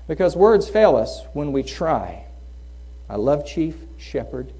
Because 0.07 0.35
words 0.35 0.69
fail 0.69 0.95
us 0.95 1.21
when 1.33 1.51
we 1.51 1.63
try. 1.63 2.25
I 3.09 3.15
love 3.15 3.45
chief 3.45 3.75
shepherd. 3.97 4.51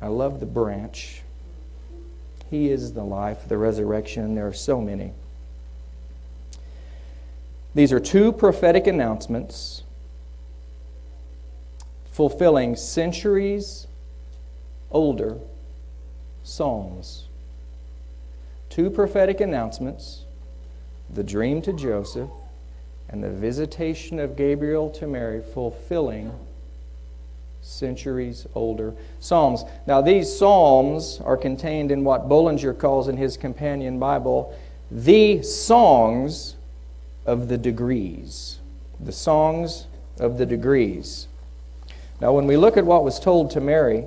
I 0.00 0.06
love 0.06 0.40
the 0.40 0.46
branch. 0.46 1.22
He 2.50 2.70
is 2.70 2.92
the 2.92 3.04
life, 3.04 3.48
the 3.48 3.58
resurrection. 3.58 4.34
There 4.34 4.46
are 4.46 4.52
so 4.52 4.80
many. 4.80 5.12
These 7.74 7.92
are 7.92 8.00
two 8.00 8.32
prophetic 8.32 8.86
announcements 8.86 9.82
fulfilling 12.10 12.74
centuries 12.74 13.86
older 14.90 15.38
psalms. 16.42 17.24
Two 18.70 18.90
prophetic 18.90 19.40
announcements 19.40 20.24
the 21.10 21.22
dream 21.22 21.62
to 21.62 21.72
Joseph 21.72 22.30
and 23.08 23.22
the 23.22 23.30
visitation 23.30 24.18
of 24.18 24.36
Gabriel 24.36 24.90
to 24.90 25.06
Mary, 25.06 25.42
fulfilling 25.42 26.32
centuries 27.62 28.46
older 28.54 28.94
psalms. 29.20 29.64
Now, 29.86 30.00
these 30.00 30.34
psalms 30.34 31.20
are 31.24 31.36
contained 31.36 31.90
in 31.90 32.04
what 32.04 32.28
Bullinger 32.28 32.74
calls 32.74 33.08
in 33.08 33.16
his 33.16 33.36
companion 33.36 33.98
Bible 33.98 34.56
the 34.90 35.42
songs 35.42 36.56
of 37.26 37.48
the 37.48 37.58
degrees. 37.58 38.58
The 39.00 39.12
songs 39.12 39.86
of 40.18 40.38
the 40.38 40.46
degrees. 40.46 41.28
Now, 42.20 42.32
when 42.32 42.46
we 42.46 42.56
look 42.56 42.76
at 42.76 42.86
what 42.86 43.04
was 43.04 43.20
told 43.20 43.50
to 43.52 43.60
Mary, 43.60 44.04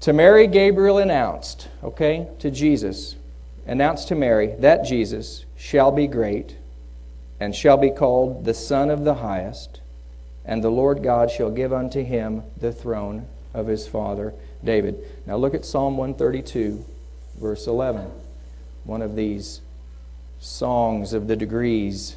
to 0.00 0.12
Mary, 0.12 0.46
Gabriel 0.46 0.98
announced, 0.98 1.68
okay, 1.82 2.28
to 2.38 2.50
Jesus, 2.50 3.16
announced 3.70 4.08
to 4.08 4.16
Mary 4.16 4.48
that 4.58 4.84
Jesus 4.84 5.44
shall 5.56 5.92
be 5.92 6.08
great 6.08 6.56
and 7.38 7.54
shall 7.54 7.76
be 7.76 7.88
called 7.88 8.44
the 8.44 8.52
Son 8.52 8.90
of 8.90 9.04
the 9.04 9.14
Highest, 9.14 9.80
and 10.44 10.62
the 10.62 10.70
Lord 10.70 11.04
God 11.04 11.30
shall 11.30 11.52
give 11.52 11.72
unto 11.72 12.02
him 12.02 12.42
the 12.56 12.72
throne 12.72 13.28
of 13.54 13.68
his 13.68 13.86
father 13.86 14.34
David. 14.64 14.98
Now 15.24 15.36
look 15.36 15.54
at 15.54 15.64
Psalm 15.64 15.96
132, 15.96 16.84
verse 17.40 17.68
11. 17.68 18.10
One 18.82 19.02
of 19.02 19.14
these 19.14 19.60
songs 20.40 21.12
of 21.12 21.28
the 21.28 21.36
degrees. 21.36 22.16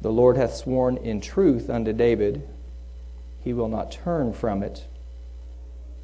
The 0.00 0.12
Lord 0.12 0.36
hath 0.36 0.54
sworn 0.54 0.98
in 0.98 1.20
truth 1.20 1.68
unto 1.68 1.92
David, 1.92 2.46
he 3.42 3.52
will 3.52 3.68
not 3.68 3.90
turn 3.90 4.34
from 4.34 4.62
it. 4.62 4.84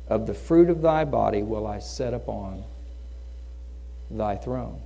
Of 0.09 0.27
the 0.27 0.35
fruit 0.35 0.69
of 0.69 0.83
thy 0.83 1.05
body 1.05 1.45
will 1.45 1.69
I 1.69 1.79
set 1.79 2.13
upon 2.13 2.65
thy 4.11 4.37
throne. 4.37 4.81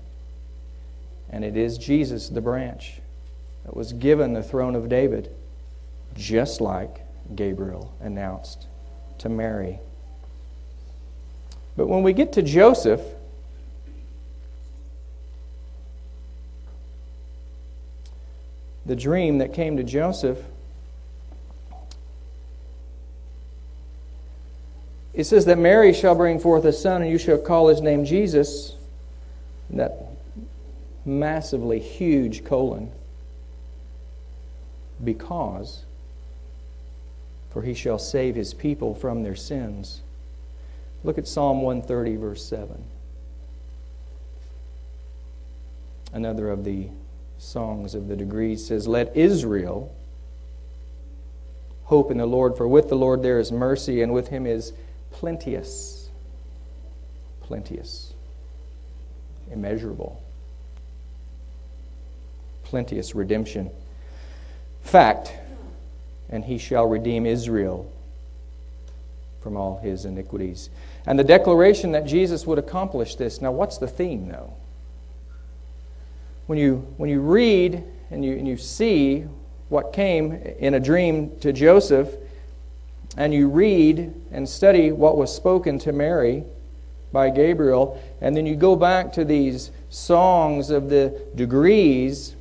And 1.31 1.45
it 1.45 1.57
is 1.57 1.79
Jesus, 1.79 2.29
the 2.29 2.41
branch, 2.41 3.01
that 3.65 3.77
was 3.77 3.93
given 3.93 4.35
the 4.35 4.43
throne 4.43 4.75
of 4.75 4.89
David, 4.89 5.31
just 6.15 6.61
like 6.61 7.01
Gabriel 7.35 7.95
announced 8.01 8.67
to 9.19 9.29
Mary. 9.29 9.79
But 11.77 11.89
when 11.89 12.03
we 12.03 12.13
get 12.13 12.33
to 12.35 12.43
Joseph, 12.43 13.01
the 18.87 18.95
dream 18.95 19.39
that 19.39 19.55
came 19.55 19.77
to 19.77 19.83
Joseph, 19.83 20.39
it 25.15 25.25
says 25.25 25.47
that 25.47 25.59
Mary 25.59 25.93
shall 25.93 26.15
bring 26.15 26.39
forth 26.39 26.65
a 26.65 26.73
son, 26.73 27.03
and 27.03 27.11
you 27.11 27.19
shall 27.19 27.39
call 27.39 27.69
his 27.69 27.81
name 27.81 28.05
Jesus. 28.05 28.77
That 29.71 30.09
massively 31.05 31.81
huge 31.81 32.45
colon. 32.45 32.91
Because, 35.03 35.85
for 37.51 37.63
he 37.63 37.75
shall 37.75 37.99
save 37.99 38.35
his 38.37 38.55
people 38.55 38.95
from 38.95 39.23
their 39.23 39.37
sins. 39.37 40.01
Look 41.03 41.19
at 41.19 41.29
Psalm 41.29 41.63
130, 41.63 42.17
verse 42.17 42.45
7. 42.45 42.85
Another 46.13 46.51
of 46.51 46.65
the 46.65 46.89
songs 47.39 47.95
of 47.95 48.09
the 48.09 48.17
degrees 48.17 48.65
says, 48.65 48.87
Let 48.87 49.15
Israel 49.17 49.95
hope 51.85 52.11
in 52.11 52.19
the 52.19 52.27
Lord, 52.27 52.57
for 52.57 52.67
with 52.67 52.89
the 52.89 52.95
Lord 52.95 53.23
there 53.23 53.39
is 53.39 53.53
mercy, 53.53 54.01
and 54.01 54.15
with 54.15 54.29
him 54.29 54.47
is 54.47 54.73
plenteous. 55.11 56.09
Plenteous. 57.43 58.14
Immeasurable. 59.51 60.23
Plenteous 62.65 63.15
redemption. 63.15 63.71
Fact, 64.83 65.33
and 66.31 66.45
he 66.45 66.59
shall 66.59 66.87
redeem 66.87 67.27
Israel 67.27 67.91
from 69.41 69.57
all 69.57 69.79
his 69.79 70.05
iniquities. 70.05 70.71
And 71.07 71.19
the 71.19 71.25
declaration 71.25 71.93
that 71.93 72.07
Jesus 72.07 72.47
would 72.47 72.59
accomplish 72.59 73.17
this. 73.17 73.41
Now, 73.41 73.53
what's 73.53 73.79
the 73.79 73.87
theme, 73.89 74.29
though? 74.29 74.55
when 76.47 76.59
you, 76.59 76.87
when 76.97 77.09
you 77.09 77.21
read 77.21 77.83
and 78.11 78.25
you, 78.25 78.33
and 78.37 78.47
you 78.47 78.57
see 78.57 79.25
what 79.69 79.93
came 79.93 80.33
in 80.33 80.75
a 80.75 80.81
dream 80.81 81.39
to 81.41 81.53
Joseph, 81.53 82.09
and 83.17 83.33
you 83.33 83.49
read 83.49 84.13
and 84.31 84.49
study 84.49 84.93
what 84.93 85.17
was 85.17 85.35
spoken 85.35 85.79
to 85.81 85.93
Mary 85.93 86.45
by 87.15 87.31
Gabriel, 87.31 87.99
and 88.21 88.37
then 88.37 88.45
you 88.45 88.57
go 88.57 88.77
back 88.77 89.15
to 89.15 89.25
these 89.25 89.71
songs 89.89 90.69
of 90.69 90.91
the 90.91 91.19
degrees, 91.35 92.37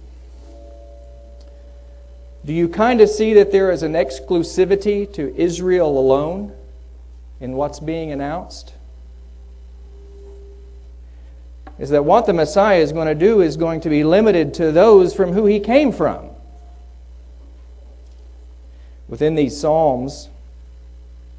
do 2.43 2.51
you 2.51 2.67
kind 2.67 2.99
of 2.99 3.07
see 3.07 3.33
that 3.35 3.53
there 3.53 3.71
is 3.71 3.83
an 3.83 3.93
exclusivity 3.93 5.11
to 5.13 5.33
Israel 5.37 5.97
alone 5.97 6.53
in 7.39 7.53
what's 7.53 7.79
being 7.79 8.11
announced? 8.11 8.73
is 11.79 11.89
that 11.89 12.05
what 12.05 12.25
the 12.25 12.33
Messiah 12.33 12.79
is 12.79 12.91
going 12.91 13.07
to 13.07 13.15
do 13.15 13.41
is 13.41 13.57
going 13.57 13.81
to 13.81 13.89
be 13.89 14.03
limited 14.03 14.53
to 14.53 14.71
those 14.71 15.13
from 15.13 15.33
who 15.33 15.45
he 15.45 15.59
came 15.59 15.91
from. 15.91 16.29
Within 19.07 19.35
these 19.35 19.59
Psalms, 19.59 20.29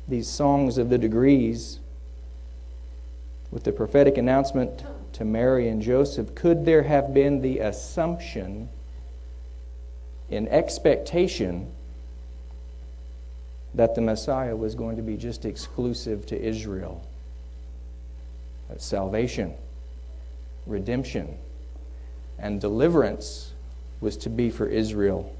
these 0.08 0.28
songs 0.28 0.76
of 0.76 0.90
the 0.90 0.98
degrees, 0.98 1.78
with 3.54 3.62
the 3.62 3.70
prophetic 3.72 4.18
announcement 4.18 4.84
to 5.12 5.24
Mary 5.24 5.68
and 5.68 5.80
Joseph, 5.80 6.34
could 6.34 6.64
there 6.64 6.82
have 6.82 7.14
been 7.14 7.40
the 7.40 7.60
assumption 7.60 8.68
in 10.28 10.48
expectation 10.48 11.70
that 13.72 13.94
the 13.94 14.00
Messiah 14.00 14.56
was 14.56 14.74
going 14.74 14.96
to 14.96 15.02
be 15.02 15.16
just 15.16 15.44
exclusive 15.44 16.26
to 16.26 16.38
Israel? 16.38 17.06
That 18.68 18.82
salvation 18.82 19.54
redemption 20.66 21.36
and 22.38 22.60
deliverance 22.60 23.52
was 24.00 24.16
to 24.16 24.30
be 24.30 24.50
for 24.50 24.66
Israel, 24.66 25.32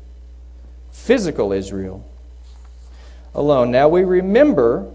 physical 0.93 1.51
Israel 1.51 2.07
alone. 3.35 3.73
Now 3.73 3.89
we 3.89 4.05
remember 4.05 4.89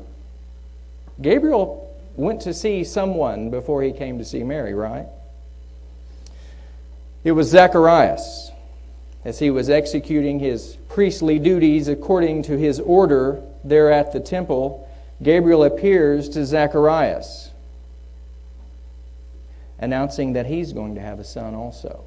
Gabriel 1.22 1.89
went 2.20 2.42
to 2.42 2.54
see 2.54 2.84
someone 2.84 3.50
before 3.50 3.82
he 3.82 3.92
came 3.92 4.18
to 4.18 4.26
see 4.26 4.44
Mary, 4.44 4.74
right? 4.74 5.08
It 7.24 7.32
was 7.32 7.50
Zacharias 7.50 8.52
as 9.26 9.40
he 9.40 9.50
was 9.50 9.70
executing 9.70 10.40
his 10.40 10.78
priestly 10.88 11.40
duties 11.40 11.88
according 11.88 12.44
to 12.44 12.58
his 12.58 12.80
order 12.80 13.42
there 13.64 13.92
at 13.92 14.12
the 14.12 14.20
temple. 14.20 14.90
Gabriel 15.22 15.64
appears 15.64 16.30
to 16.30 16.46
Zacharias 16.46 17.52
announcing 19.80 20.34
that 20.34 20.46
he's 20.46 20.74
going 20.74 20.96
to 20.96 21.02
have 21.02 21.20
a 21.20 21.24
son 21.24 21.56
also. 21.56 22.04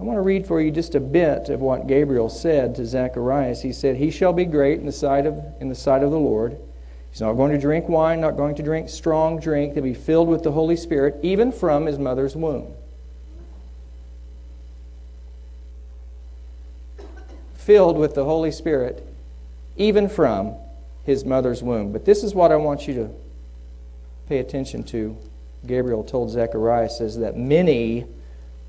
I 0.00 0.02
want 0.02 0.16
to 0.16 0.22
read 0.22 0.46
for 0.46 0.60
you 0.60 0.70
just 0.70 0.94
a 0.94 1.00
bit 1.00 1.50
of 1.50 1.60
what 1.60 1.86
Gabriel 1.86 2.28
said 2.28 2.74
to 2.76 2.86
Zacharias. 2.86 3.62
He 3.62 3.72
said, 3.72 3.96
He 3.96 4.10
shall 4.10 4.32
be 4.32 4.44
great 4.44 4.80
in 4.80 4.86
the 4.86 4.92
sight 4.92 5.24
of, 5.24 5.38
in 5.60 5.68
the 5.68 5.74
sight 5.74 6.02
of 6.02 6.10
the 6.10 6.18
Lord. 6.18 6.58
He's 7.14 7.20
not 7.20 7.34
going 7.34 7.52
to 7.52 7.58
drink 7.58 7.88
wine, 7.88 8.20
not 8.20 8.36
going 8.36 8.56
to 8.56 8.62
drink 8.64 8.88
strong 8.88 9.38
drink, 9.38 9.74
to 9.74 9.80
be 9.80 9.94
filled 9.94 10.26
with 10.26 10.42
the 10.42 10.50
Holy 10.50 10.74
Spirit, 10.74 11.14
even 11.22 11.52
from 11.52 11.86
his 11.86 11.96
mother's 11.96 12.34
womb. 12.34 12.74
Filled 17.54 17.96
with 17.96 18.16
the 18.16 18.24
Holy 18.24 18.50
Spirit, 18.50 19.06
even 19.76 20.08
from 20.08 20.56
his 21.04 21.24
mother's 21.24 21.62
womb. 21.62 21.92
But 21.92 22.04
this 22.04 22.24
is 22.24 22.34
what 22.34 22.50
I 22.50 22.56
want 22.56 22.88
you 22.88 22.94
to 22.94 23.10
pay 24.28 24.38
attention 24.38 24.82
to 24.86 25.16
Gabriel 25.64 26.02
told 26.02 26.30
Zechariah 26.30 26.90
says 26.90 27.18
that 27.18 27.36
many 27.36 28.06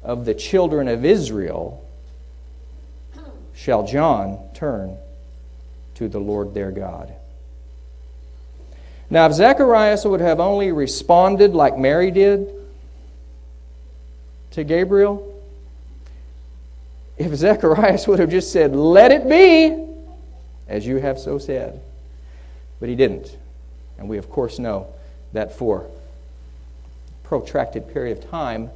of 0.04 0.26
the 0.26 0.36
children 0.36 0.88
of 0.88 1.04
Israel 1.04 1.84
shall 3.56 3.88
John 3.88 4.38
turn 4.54 4.98
to 5.96 6.08
the 6.08 6.20
Lord 6.20 6.54
their 6.54 6.70
God. 6.70 7.12
Now, 9.10 9.28
if 9.28 9.34
Zacharias 9.34 10.06
would 10.06 10.22
have 10.22 10.40
only 10.40 10.72
responded 10.72 11.54
like 11.54 11.78
Mary 11.78 12.12
did 12.12 12.50
to 14.52 14.64
Gabriel, 14.64 15.32
if 17.18 17.34
Zacharias 17.34 18.08
would 18.08 18.20
have 18.20 18.30
just 18.30 18.52
said, 18.52 18.76
Let 18.76 19.12
it 19.12 19.30
be, 19.30 19.86
as 20.68 20.86
you 20.86 20.98
have 20.98 21.20
so 21.20 21.38
said, 21.38 21.82
but 22.80 22.90
he 22.90 22.96
didn't. 22.96 23.38
And 23.98 24.10
we, 24.10 24.18
of 24.18 24.30
course, 24.30 24.60
know 24.60 24.88
that 25.34 25.54
for 25.54 25.82
a 25.82 27.28
protracted 27.28 27.94
period 27.94 28.18
of 28.18 28.30
time, 28.30 28.70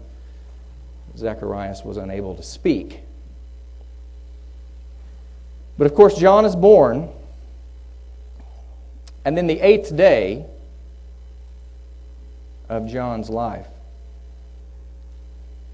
Zacharias 1.17 1.83
was 1.83 1.97
unable 1.97 2.35
to 2.35 2.43
speak. 2.43 3.01
But 5.77 5.87
of 5.87 5.95
course, 5.95 6.17
John 6.17 6.45
is 6.45 6.55
born, 6.55 7.09
and 9.25 9.37
then 9.37 9.47
the 9.47 9.59
eighth 9.59 9.95
day 9.95 10.45
of 12.67 12.87
John's 12.87 13.29
life, 13.29 13.67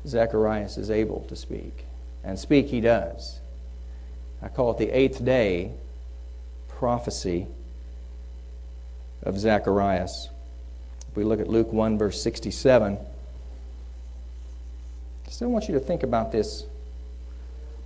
Zacharias 0.08 0.78
is 0.78 0.90
able 0.90 1.22
to 1.30 1.36
speak. 1.36 1.86
And 2.24 2.40
speak 2.40 2.68
he 2.68 2.82
does. 2.82 3.40
I 4.42 4.48
call 4.48 4.72
it 4.72 4.78
the 4.78 4.90
eighth 4.90 5.24
day 5.24 5.72
prophecy 6.68 7.48
of 9.24 9.38
Zacharias. 9.38 10.30
If 11.10 11.18
we 11.18 11.24
look 11.24 11.40
at 11.40 11.48
Luke 11.48 11.72
1, 11.72 11.98
verse 11.98 12.22
67, 12.22 12.98
I 15.26 15.30
still 15.30 15.50
want 15.50 15.68
you 15.68 15.74
to 15.74 15.80
think 15.80 16.04
about 16.04 16.32
this 16.32 16.66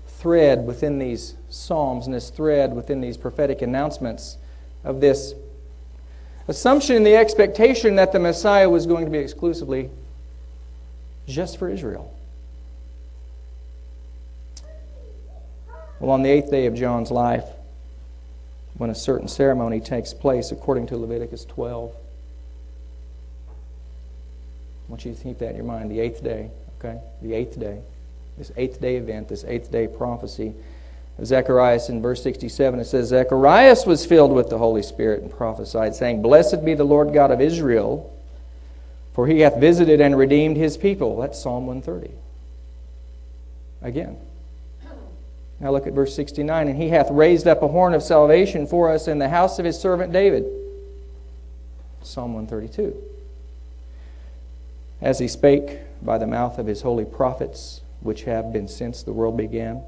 thread 0.08 0.65
within 0.65 1.00
these 1.00 1.36
Psalms 1.50 2.06
and 2.06 2.13
this 2.13 2.30
thread 2.30 2.74
within 2.74 3.00
these 3.00 3.15
prophetic 3.17 3.62
announcements 3.62 4.38
of 4.84 5.00
this 5.00 5.34
assumption 6.50 6.96
and 6.96 7.06
the 7.06 7.16
expectation 7.16 7.96
that 7.96 8.12
the 8.12 8.20
Messiah 8.20 8.70
was 8.70 8.88
going 8.88 9.06
to 9.06 9.12
be 9.12 9.20
exclusively 9.20 9.90
just 11.28 11.58
for 11.58 11.70
Israel. 11.70 12.14
Well, 16.00 16.12
on 16.12 16.24
the 16.24 16.30
eighth 16.30 16.50
day 16.50 16.66
of 16.66 16.74
John's 16.74 17.12
life, 17.12 17.46
when 18.78 18.90
a 18.90 18.96
certain 18.96 19.28
ceremony 19.28 19.80
takes 19.80 20.14
place 20.14 20.52
according 20.52 20.88
to 20.88 20.98
Leviticus 20.98 21.46
12, 21.46 21.92
I 23.52 24.92
want 24.92 25.06
you 25.06 25.14
to 25.14 25.22
keep 25.22 25.38
that 25.40 25.52
in 25.52 25.56
your 25.56 25.66
mind. 25.66 25.92
The 25.92 26.00
eighth 26.00 26.24
day, 26.24 26.50
okay? 26.80 27.00
The 27.22 27.34
eighth 27.34 27.60
day. 27.60 27.80
This 28.38 28.52
eighth 28.58 28.82
day 28.82 28.96
event, 28.96 29.28
this 29.28 29.44
eighth 29.44 29.72
day 29.72 29.88
prophecy 29.88 30.56
of 31.20 31.28
Zacharias 31.28 31.90
in 31.90 32.02
verse 32.02 32.24
67, 32.24 32.80
it 32.80 32.86
says, 32.86 33.10
Zacharias 33.10 33.86
was 33.86 34.06
filled 34.06 34.32
with 34.32 34.50
the 34.50 34.58
Holy 34.58 34.82
Spirit 34.82 35.22
and 35.22 35.30
prophesied, 35.30 35.94
saying, 35.94 36.22
Blessed 36.22 36.64
be 36.64 36.76
the 36.76 36.86
Lord 36.86 37.14
God 37.14 37.30
of 37.30 37.42
Israel, 37.42 38.16
for 39.14 39.28
he 39.28 39.42
hath 39.42 39.58
visited 39.58 40.00
and 40.00 40.18
redeemed 40.18 40.56
his 40.56 40.78
people. 40.78 41.20
That's 41.20 41.42
Psalm 41.42 41.68
130. 41.68 42.14
Again. 43.82 44.18
Now 45.60 45.72
look 45.72 45.88
at 45.88 45.94
verse 45.94 46.16
69. 46.16 46.70
And 46.70 46.82
he 46.82 46.88
hath 46.88 47.12
raised 47.12 47.48
up 47.48 47.62
a 47.62 47.68
horn 47.68 47.94
of 47.94 48.02
salvation 48.02 48.66
for 48.66 48.90
us 48.90 49.10
in 49.10 49.20
the 49.20 49.28
house 49.28 49.60
of 49.60 49.66
his 49.66 49.78
servant 49.78 50.14
David. 50.14 50.46
Psalm 52.02 52.34
132. 52.34 52.96
As 55.02 55.20
he 55.20 55.28
spake 55.28 55.80
by 56.02 56.18
the 56.18 56.28
mouth 56.28 56.58
of 56.58 56.66
his 56.66 56.82
holy 56.82 57.04
prophets, 57.04 57.82
which 58.00 58.24
have 58.24 58.54
been 58.54 58.70
since 58.70 59.04
the 59.04 59.12
world 59.12 59.36
began. 59.36 59.84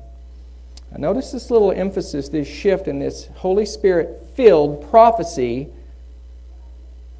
Now 0.91 0.97
notice 0.97 1.31
this 1.31 1.49
little 1.49 1.71
emphasis, 1.71 2.29
this 2.29 2.47
shift 2.47 2.87
in 2.87 2.99
this 2.99 3.27
Holy 3.35 3.65
Spirit 3.65 4.27
filled 4.35 4.89
prophecy 4.89 5.69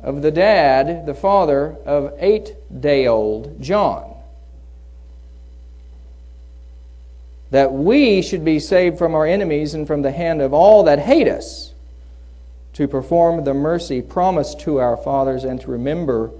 of 0.02 0.22
the 0.22 0.32
dad, 0.32 1.06
the 1.06 1.14
father 1.14 1.78
of 1.86 2.14
eight 2.20 2.56
day 2.82 3.08
old 3.08 3.62
John. 3.62 4.12
that 7.52 7.74
we 7.74 8.22
should 8.22 8.44
be 8.44 8.60
saved 8.60 8.98
from 8.98 9.14
our 9.14 9.26
enemies 9.26 9.74
and 9.74 9.86
from 9.86 10.02
the 10.02 10.12
hand 10.12 10.42
of 10.42 10.54
all 10.54 10.84
that 10.84 11.00
hate 11.00 11.28
us, 11.28 11.74
to 12.74 12.88
perform 12.88 13.44
the 13.44 13.54
mercy 13.54 14.02
promised 14.02 14.62
to 14.62 14.78
our 14.78 14.96
fathers 14.96 15.44
and 15.44 15.60
to 15.60 15.70
remember 15.70 16.32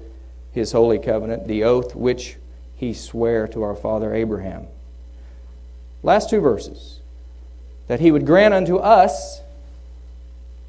his 0.54 0.72
holy 0.72 0.98
covenant, 0.98 1.48
the 1.48 1.64
oath 1.64 1.94
which 1.94 2.38
he 2.78 2.94
sware 2.94 3.48
to 3.50 3.62
our 3.62 3.76
father 3.76 4.14
Abraham. 4.14 4.66
Last 6.02 6.30
two 6.30 6.40
verses. 6.40 7.01
That 7.92 8.00
he 8.00 8.10
would 8.10 8.26
grant 8.26 8.54
unto 8.54 8.78
us 8.78 9.42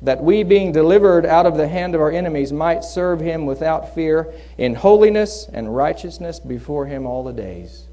that 0.03 0.25
we, 0.25 0.43
being 0.43 0.73
delivered 0.73 1.25
out 1.25 1.47
of 1.47 1.57
the 1.57 1.69
hand 1.69 1.95
of 1.95 2.01
our 2.01 2.11
enemies, 2.11 2.53
might 2.53 2.83
serve 2.83 3.21
him 3.21 3.47
without 3.47 3.95
fear 3.95 4.35
in 4.59 4.75
holiness 4.75 5.49
and 5.53 5.77
righteousness 5.77 6.41
before 6.41 6.87
him 6.87 7.07
all 7.07 7.23
the 7.23 7.33
days 7.33 7.85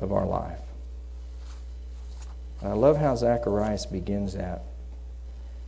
of 0.00 0.10
our 0.10 0.24
life. 0.24 0.58
I 2.62 2.72
love 2.72 2.96
how 2.96 3.14
Zacharias 3.14 3.84
begins 3.84 4.32
that. 4.32 4.62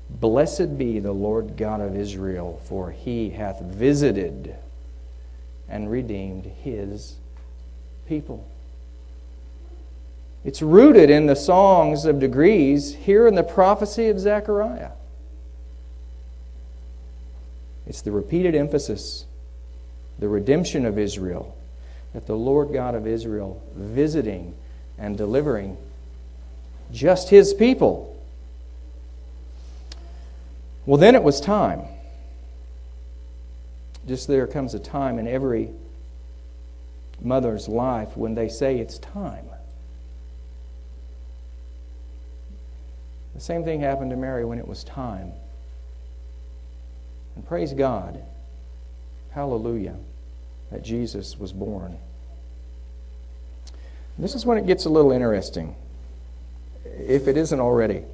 Blessed 0.08 0.78
be 0.78 0.98
the 0.98 1.12
Lord 1.12 1.58
God 1.58 1.82
of 1.82 1.94
Israel, 1.94 2.62
for 2.64 2.90
he 2.90 3.28
hath 3.28 3.60
visited 3.60 4.54
and 5.68 5.90
redeemed 5.90 6.46
his 6.46 7.16
people. 8.08 8.48
It's 10.46 10.62
rooted 10.62 11.10
in 11.10 11.26
the 11.26 11.34
songs 11.34 12.04
of 12.04 12.20
degrees 12.20 12.94
here 12.94 13.26
in 13.26 13.34
the 13.34 13.42
prophecy 13.42 14.06
of 14.06 14.20
Zechariah. 14.20 14.92
It's 17.84 18.00
the 18.00 18.12
repeated 18.12 18.54
emphasis, 18.54 19.24
the 20.20 20.28
redemption 20.28 20.86
of 20.86 21.00
Israel, 21.00 21.56
that 22.14 22.28
the 22.28 22.36
Lord 22.36 22.72
God 22.72 22.94
of 22.94 23.08
Israel 23.08 23.60
visiting 23.74 24.54
and 24.96 25.18
delivering 25.18 25.76
just 26.92 27.28
his 27.30 27.52
people. 27.52 28.16
Well, 30.86 30.96
then 30.96 31.16
it 31.16 31.24
was 31.24 31.40
time. 31.40 31.82
Just 34.06 34.28
there 34.28 34.46
comes 34.46 34.74
a 34.74 34.78
time 34.78 35.18
in 35.18 35.26
every 35.26 35.70
mother's 37.20 37.66
life 37.66 38.16
when 38.16 38.36
they 38.36 38.48
say 38.48 38.78
it's 38.78 38.98
time. 38.98 39.46
The 43.36 43.42
same 43.42 43.64
thing 43.64 43.80
happened 43.80 44.10
to 44.12 44.16
Mary 44.16 44.46
when 44.46 44.58
it 44.58 44.66
was 44.66 44.82
time. 44.82 45.30
And 47.34 47.46
praise 47.46 47.74
God, 47.74 48.22
hallelujah, 49.32 49.96
that 50.70 50.82
Jesus 50.82 51.38
was 51.38 51.52
born. 51.52 51.98
This 54.18 54.34
is 54.34 54.46
when 54.46 54.56
it 54.56 54.66
gets 54.66 54.86
a 54.86 54.88
little 54.88 55.12
interesting 55.12 55.76
if 56.86 57.28
it 57.28 57.36
isn't 57.36 57.60
already. 57.60 58.04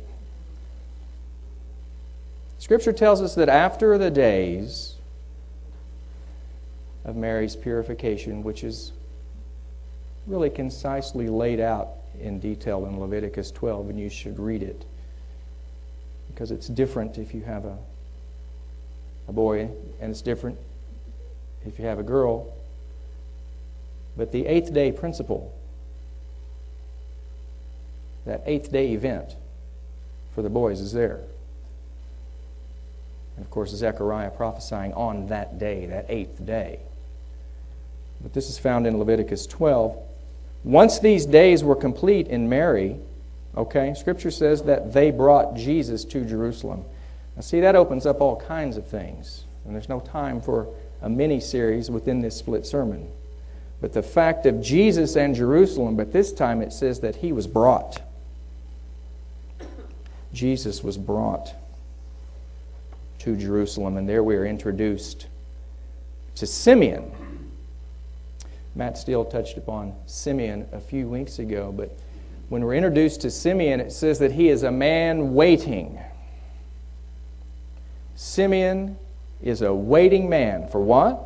Scripture 2.58 2.92
tells 2.92 3.22
us 3.22 3.36
that 3.36 3.48
after 3.48 3.96
the 3.98 4.10
days 4.10 4.96
of 7.04 7.14
Mary's 7.14 7.54
purification, 7.54 8.42
which 8.42 8.64
is 8.64 8.90
really 10.26 10.50
concisely 10.50 11.28
laid 11.28 11.60
out 11.60 11.90
in 12.20 12.40
detail 12.40 12.86
in 12.86 12.98
Leviticus 12.98 13.52
12, 13.52 13.90
and 13.90 14.00
you 14.00 14.08
should 14.08 14.40
read 14.40 14.64
it 14.64 14.84
because 16.32 16.50
it's 16.50 16.68
different 16.68 17.18
if 17.18 17.34
you 17.34 17.42
have 17.42 17.64
a, 17.64 17.76
a 19.28 19.32
boy, 19.32 19.68
and 20.00 20.10
it's 20.10 20.22
different 20.22 20.58
if 21.66 21.78
you 21.78 21.84
have 21.84 21.98
a 21.98 22.02
girl. 22.02 22.52
But 24.16 24.32
the 24.32 24.46
eighth 24.46 24.72
day 24.72 24.92
principle 24.92 25.54
that 28.24 28.42
eighth 28.46 28.70
day 28.70 28.92
event 28.92 29.34
for 30.34 30.42
the 30.42 30.50
boys 30.50 30.80
is 30.80 30.92
there. 30.92 31.20
And 33.36 33.44
of 33.44 33.50
course, 33.50 33.70
Zechariah 33.70 34.30
prophesying 34.30 34.92
on 34.94 35.28
that 35.28 35.58
day, 35.58 35.86
that 35.86 36.06
eighth 36.08 36.44
day. 36.44 36.80
But 38.20 38.32
this 38.32 38.48
is 38.48 38.58
found 38.58 38.86
in 38.86 38.98
Leviticus 38.98 39.46
12. 39.46 39.96
Once 40.64 41.00
these 41.00 41.26
days 41.26 41.64
were 41.64 41.74
complete 41.74 42.28
in 42.28 42.48
Mary, 42.48 42.96
okay, 43.56 43.94
Scripture 43.94 44.30
says 44.30 44.62
that 44.62 44.92
they 44.92 45.10
brought 45.10 45.54
Jesus 45.54 46.04
to 46.06 46.24
Jerusalem. 46.24 46.84
Now, 47.36 47.42
see, 47.42 47.60
that 47.60 47.76
opens 47.76 48.06
up 48.06 48.20
all 48.20 48.36
kinds 48.36 48.76
of 48.76 48.86
things. 48.86 49.44
And 49.64 49.74
there's 49.74 49.88
no 49.88 50.00
time 50.00 50.40
for 50.40 50.68
a 51.00 51.08
mini 51.08 51.40
series 51.40 51.90
within 51.90 52.20
this 52.20 52.36
split 52.36 52.66
sermon. 52.66 53.08
But 53.80 53.92
the 53.92 54.02
fact 54.02 54.46
of 54.46 54.62
Jesus 54.62 55.16
and 55.16 55.34
Jerusalem, 55.34 55.96
but 55.96 56.12
this 56.12 56.32
time 56.32 56.62
it 56.62 56.72
says 56.72 57.00
that 57.00 57.16
he 57.16 57.32
was 57.32 57.46
brought. 57.46 58.00
Jesus 60.32 60.82
was 60.82 60.96
brought 60.96 61.54
to 63.18 63.36
Jerusalem, 63.36 63.96
and 63.96 64.08
there 64.08 64.22
we 64.22 64.36
are 64.36 64.46
introduced 64.46 65.26
to 66.36 66.46
Simeon. 66.46 67.12
Matt 68.74 68.96
Steele 68.96 69.24
touched 69.24 69.58
upon 69.58 69.94
Simeon 70.06 70.66
a 70.72 70.80
few 70.80 71.08
weeks 71.08 71.38
ago, 71.38 71.72
but 71.76 71.96
when 72.52 72.66
we're 72.66 72.74
introduced 72.74 73.22
to 73.22 73.30
Simeon, 73.30 73.80
it 73.80 73.90
says 73.90 74.18
that 74.18 74.32
he 74.32 74.50
is 74.50 74.62
a 74.62 74.70
man 74.70 75.32
waiting. 75.32 75.98
Simeon 78.14 78.98
is 79.40 79.62
a 79.62 79.72
waiting 79.72 80.28
man. 80.28 80.68
For 80.68 80.78
what? 80.78 81.18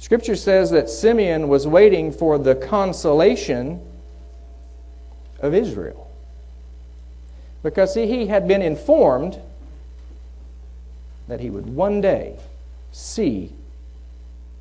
Scripture 0.00 0.34
says 0.34 0.72
that 0.72 0.90
Simeon 0.90 1.46
was 1.46 1.68
waiting 1.68 2.10
for 2.10 2.36
the 2.36 2.56
consolation 2.56 3.80
of 5.38 5.54
Israel. 5.54 6.10
Because, 7.62 7.94
see, 7.94 8.08
he 8.08 8.26
had 8.26 8.48
been 8.48 8.60
informed 8.60 9.38
that 11.28 11.38
he 11.38 11.48
would 11.48 11.66
one 11.66 12.00
day 12.00 12.40
see 12.90 13.52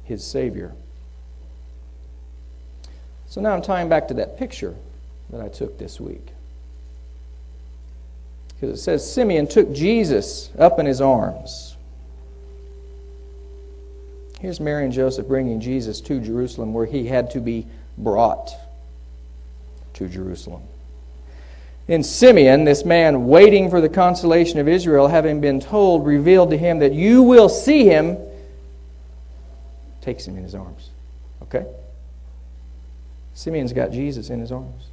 his 0.04 0.24
Savior. 0.24 0.76
So 3.36 3.42
now 3.42 3.52
I'm 3.52 3.62
tying 3.62 3.90
back 3.90 4.08
to 4.08 4.14
that 4.14 4.38
picture 4.40 4.74
that 5.30 5.42
I 5.42 5.50
took 5.50 5.78
this 5.78 6.00
week. 6.00 6.26
Because 8.48 8.80
it 8.80 8.82
says 8.82 9.14
Simeon 9.14 9.46
took 9.46 9.74
Jesus 9.74 10.52
up 10.58 10.80
in 10.80 10.86
his 10.86 11.02
arms. 11.02 11.76
Here's 14.40 14.62
Mary 14.62 14.86
and 14.86 14.94
Joseph 14.94 15.28
bringing 15.28 15.60
Jesus 15.60 16.00
to 16.00 16.22
Jerusalem 16.22 16.74
where 16.74 16.86
he 16.86 17.08
had 17.08 17.30
to 17.32 17.42
be 17.42 17.68
brought 17.98 18.56
to 19.96 20.08
Jerusalem. 20.08 20.64
In 21.90 22.04
Simeon, 22.04 22.64
this 22.64 22.86
man 22.86 23.28
waiting 23.28 23.70
for 23.70 23.82
the 23.82 23.90
consolation 23.90 24.60
of 24.60 24.70
Israel, 24.70 25.10
having 25.10 25.42
been 25.42 25.60
told, 25.60 26.06
revealed 26.06 26.52
to 26.52 26.58
him 26.58 26.80
that 26.80 26.94
you 26.94 27.22
will 27.22 27.50
see 27.50 27.84
him, 27.84 28.18
takes 30.00 30.26
him 30.26 30.38
in 30.38 30.44
his 30.44 30.56
arms. 30.56 30.90
Okay? 31.42 31.66
Simeon's 33.36 33.74
got 33.74 33.92
Jesus 33.92 34.30
in 34.30 34.40
his 34.40 34.52
arms. 34.52 34.86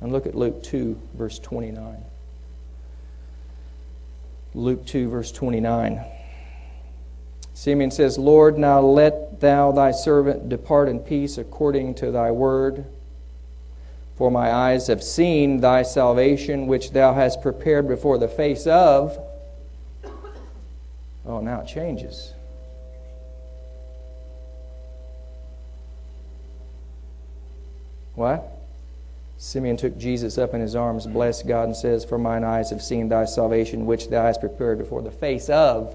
And 0.00 0.12
look 0.12 0.26
at 0.26 0.34
Luke 0.34 0.62
2, 0.62 1.00
verse 1.14 1.38
29. 1.38 2.04
Luke 4.54 4.86
2, 4.86 5.08
verse 5.08 5.32
29. 5.32 6.04
Simeon 7.54 7.90
says, 7.90 8.18
Lord, 8.18 8.58
now 8.58 8.80
let 8.80 9.40
thou 9.40 9.72
thy 9.72 9.92
servant 9.92 10.50
depart 10.50 10.90
in 10.90 11.00
peace 11.00 11.38
according 11.38 11.94
to 11.94 12.10
thy 12.10 12.30
word. 12.30 12.84
For 14.16 14.30
my 14.30 14.52
eyes 14.52 14.88
have 14.88 15.02
seen 15.02 15.60
thy 15.60 15.82
salvation, 15.82 16.66
which 16.66 16.90
thou 16.90 17.14
hast 17.14 17.40
prepared 17.40 17.88
before 17.88 18.18
the 18.18 18.28
face 18.28 18.66
of. 18.66 19.18
Oh, 21.24 21.40
now 21.40 21.62
it 21.62 21.66
changes. 21.66 22.34
What? 28.14 28.50
Simeon 29.36 29.76
took 29.76 29.98
Jesus 29.98 30.38
up 30.38 30.54
in 30.54 30.60
his 30.60 30.76
arms, 30.76 31.06
blessed 31.06 31.46
God, 31.46 31.64
and 31.64 31.76
says, 31.76 32.04
For 32.04 32.18
mine 32.18 32.44
eyes 32.44 32.70
have 32.70 32.82
seen 32.82 33.08
thy 33.08 33.24
salvation, 33.24 33.86
which 33.86 34.08
thou 34.08 34.22
hast 34.22 34.40
prepared 34.40 34.78
before 34.78 35.02
the 35.02 35.10
face 35.10 35.50
of 35.50 35.94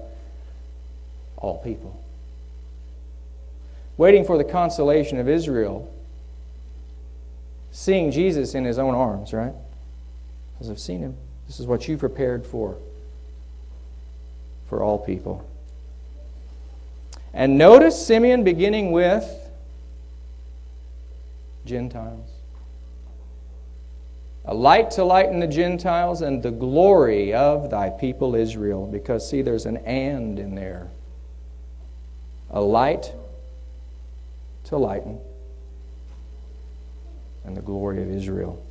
all 1.36 1.58
people. 1.58 2.00
Waiting 3.96 4.24
for 4.24 4.38
the 4.38 4.44
consolation 4.44 5.18
of 5.18 5.28
Israel, 5.28 5.92
seeing 7.72 8.10
Jesus 8.10 8.54
in 8.54 8.64
his 8.64 8.78
own 8.78 8.94
arms, 8.94 9.32
right? 9.32 9.54
Because 10.54 10.70
I've 10.70 10.78
seen 10.78 11.00
him. 11.00 11.16
This 11.46 11.60
is 11.60 11.66
what 11.66 11.88
you 11.88 11.96
prepared 11.96 12.46
for, 12.46 12.76
for 14.68 14.82
all 14.82 14.98
people. 14.98 15.46
And 17.32 17.58
notice 17.58 18.06
Simeon 18.06 18.44
beginning 18.44 18.92
with 18.92 19.39
Gentiles. 21.64 22.28
A 24.44 24.54
light 24.54 24.90
to 24.92 25.04
lighten 25.04 25.38
the 25.38 25.46
Gentiles 25.46 26.22
and 26.22 26.42
the 26.42 26.50
glory 26.50 27.34
of 27.34 27.70
thy 27.70 27.90
people 27.90 28.34
Israel. 28.34 28.86
Because, 28.86 29.28
see, 29.28 29.42
there's 29.42 29.66
an 29.66 29.76
and 29.78 30.38
in 30.38 30.54
there. 30.54 30.90
A 32.50 32.60
light 32.60 33.12
to 34.64 34.76
lighten 34.76 35.20
and 37.44 37.56
the 37.56 37.62
glory 37.62 38.02
of 38.02 38.10
Israel. 38.10 38.64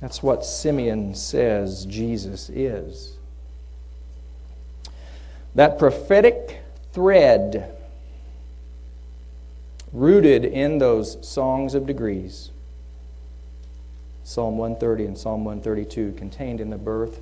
That's 0.00 0.22
what 0.22 0.44
Simeon 0.44 1.14
says 1.14 1.84
Jesus 1.84 2.48
is. 2.48 3.18
That 5.54 5.78
prophetic 5.78 6.62
thread 6.92 7.76
rooted 9.92 10.44
in 10.44 10.78
those 10.78 11.26
songs 11.26 11.74
of 11.74 11.86
degrees. 11.86 12.50
Psalm 14.24 14.58
130 14.58 15.06
and 15.06 15.18
Psalm 15.18 15.44
132 15.44 16.12
contained 16.16 16.60
in 16.60 16.70
the 16.70 16.78
birth 16.78 17.20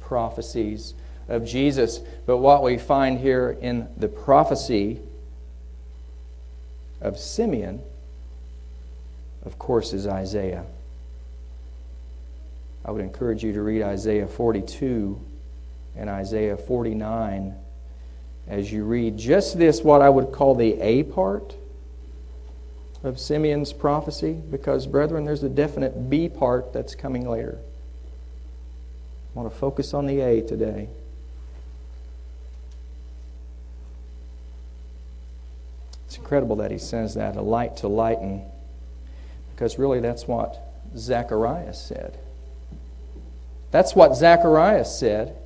prophecies 0.00 0.94
of 1.28 1.44
Jesus. 1.44 2.00
But 2.26 2.38
what 2.38 2.62
we 2.62 2.78
find 2.78 3.18
here 3.18 3.56
in 3.60 3.88
the 3.96 4.08
prophecy 4.08 5.00
of 7.00 7.18
Simeon, 7.18 7.80
of 9.44 9.58
course, 9.58 9.92
is 9.92 10.06
Isaiah. 10.06 10.64
I 12.84 12.90
would 12.90 13.02
encourage 13.02 13.44
you 13.44 13.52
to 13.52 13.62
read 13.62 13.82
Isaiah 13.82 14.26
42 14.26 15.20
and 15.96 16.10
Isaiah 16.10 16.56
49 16.56 17.54
as 18.48 18.72
you 18.72 18.84
read 18.84 19.18
just 19.18 19.58
this, 19.58 19.82
what 19.82 20.00
I 20.00 20.08
would 20.08 20.32
call 20.32 20.54
the 20.54 20.80
A 20.80 21.02
part 21.02 21.54
of 23.02 23.20
Simeon's 23.20 23.72
prophecy, 23.72 24.32
because, 24.32 24.86
brethren, 24.86 25.24
there's 25.24 25.42
a 25.42 25.48
definite 25.48 26.10
B 26.10 26.28
part 26.28 26.72
that's 26.72 26.94
coming 26.94 27.28
later. 27.28 27.58
I 29.34 29.38
want 29.38 29.52
to 29.52 29.56
focus 29.56 29.94
on 29.94 30.06
the 30.06 30.20
A 30.20 30.40
today. 30.40 30.88
It's 36.06 36.16
incredible 36.16 36.56
that 36.56 36.70
he 36.70 36.78
says 36.78 37.14
that 37.14 37.36
a 37.36 37.42
light 37.42 37.76
to 37.78 37.88
lighten, 37.88 38.42
because 39.54 39.78
really 39.78 40.00
that's 40.00 40.26
what 40.26 40.58
Zacharias 40.96 41.80
said. 41.80 42.18
That's 43.70 43.94
what 43.94 44.16
Zacharias 44.16 44.98
said. 44.98 45.36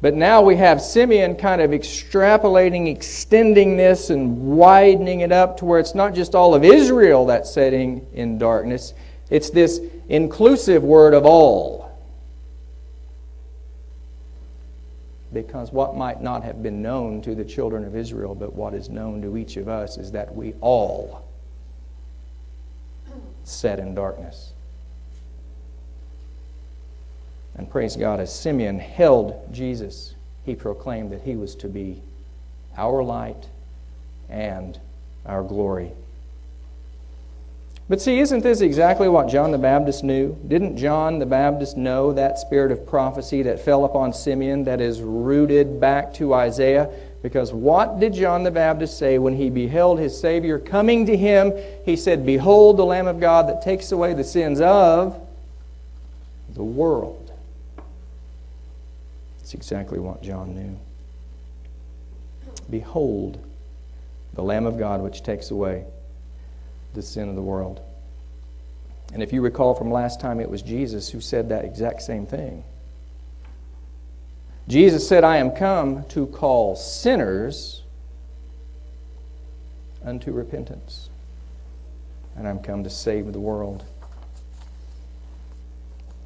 But 0.00 0.14
now 0.14 0.42
we 0.42 0.56
have 0.56 0.82
Simeon 0.82 1.34
kind 1.36 1.62
of 1.62 1.70
extrapolating, 1.70 2.88
extending 2.88 3.76
this, 3.76 4.10
and 4.10 4.56
widening 4.56 5.20
it 5.20 5.32
up 5.32 5.56
to 5.58 5.64
where 5.64 5.80
it's 5.80 5.94
not 5.94 6.14
just 6.14 6.34
all 6.34 6.54
of 6.54 6.62
Israel 6.64 7.26
that's 7.26 7.52
sitting 7.52 8.06
in 8.12 8.36
darkness, 8.36 8.92
it's 9.30 9.50
this 9.50 9.80
inclusive 10.08 10.82
word 10.82 11.14
of 11.14 11.24
all. 11.24 11.90
Because 15.32 15.72
what 15.72 15.96
might 15.96 16.22
not 16.22 16.44
have 16.44 16.62
been 16.62 16.80
known 16.80 17.20
to 17.22 17.34
the 17.34 17.44
children 17.44 17.84
of 17.84 17.96
Israel, 17.96 18.34
but 18.34 18.54
what 18.54 18.74
is 18.74 18.88
known 18.88 19.20
to 19.22 19.36
each 19.36 19.56
of 19.56 19.68
us, 19.68 19.96
is 19.96 20.12
that 20.12 20.34
we 20.34 20.54
all 20.60 21.24
set 23.42 23.78
in 23.78 23.94
darkness. 23.94 24.53
And 27.56 27.70
praise 27.70 27.96
God, 27.96 28.20
as 28.20 28.34
Simeon 28.34 28.78
held 28.78 29.52
Jesus, 29.52 30.14
he 30.44 30.54
proclaimed 30.54 31.12
that 31.12 31.22
he 31.22 31.36
was 31.36 31.54
to 31.56 31.68
be 31.68 32.02
our 32.76 33.02
light 33.02 33.48
and 34.28 34.78
our 35.24 35.42
glory. 35.42 35.92
But 37.88 38.00
see, 38.00 38.18
isn't 38.18 38.42
this 38.42 38.62
exactly 38.62 39.08
what 39.08 39.28
John 39.28 39.52
the 39.52 39.58
Baptist 39.58 40.04
knew? 40.04 40.38
Didn't 40.48 40.78
John 40.78 41.18
the 41.18 41.26
Baptist 41.26 41.76
know 41.76 42.14
that 42.14 42.38
spirit 42.38 42.72
of 42.72 42.86
prophecy 42.86 43.42
that 43.42 43.60
fell 43.60 43.84
upon 43.84 44.14
Simeon 44.14 44.64
that 44.64 44.80
is 44.80 45.02
rooted 45.02 45.80
back 45.80 46.14
to 46.14 46.32
Isaiah? 46.32 46.90
Because 47.22 47.52
what 47.52 48.00
did 48.00 48.14
John 48.14 48.42
the 48.42 48.50
Baptist 48.50 48.98
say 48.98 49.18
when 49.18 49.36
he 49.36 49.50
beheld 49.50 49.98
his 49.98 50.18
Savior 50.18 50.58
coming 50.58 51.04
to 51.06 51.16
him? 51.16 51.52
He 51.84 51.96
said, 51.96 52.24
Behold 52.24 52.78
the 52.78 52.86
Lamb 52.86 53.06
of 53.06 53.20
God 53.20 53.48
that 53.48 53.62
takes 53.62 53.92
away 53.92 54.14
the 54.14 54.24
sins 54.24 54.62
of 54.62 55.20
the 56.54 56.64
world. 56.64 57.23
Exactly 59.54 60.00
what 60.00 60.22
John 60.22 60.54
knew. 60.54 60.78
Behold, 62.68 63.38
the 64.34 64.42
Lamb 64.42 64.66
of 64.66 64.78
God 64.78 65.00
which 65.00 65.22
takes 65.22 65.50
away 65.50 65.84
the 66.92 67.02
sin 67.02 67.28
of 67.28 67.36
the 67.36 67.42
world. 67.42 67.80
And 69.12 69.22
if 69.22 69.32
you 69.32 69.40
recall 69.40 69.74
from 69.74 69.92
last 69.92 70.20
time, 70.20 70.40
it 70.40 70.50
was 70.50 70.60
Jesus 70.60 71.10
who 71.10 71.20
said 71.20 71.48
that 71.48 71.64
exact 71.64 72.02
same 72.02 72.26
thing. 72.26 72.64
Jesus 74.66 75.06
said, 75.06 75.22
I 75.22 75.36
am 75.36 75.52
come 75.52 76.04
to 76.06 76.26
call 76.26 76.74
sinners 76.74 77.82
unto 80.04 80.32
repentance, 80.32 81.10
and 82.36 82.48
I'm 82.48 82.58
come 82.58 82.82
to 82.82 82.90
save 82.90 83.32
the 83.32 83.40
world. 83.40 83.84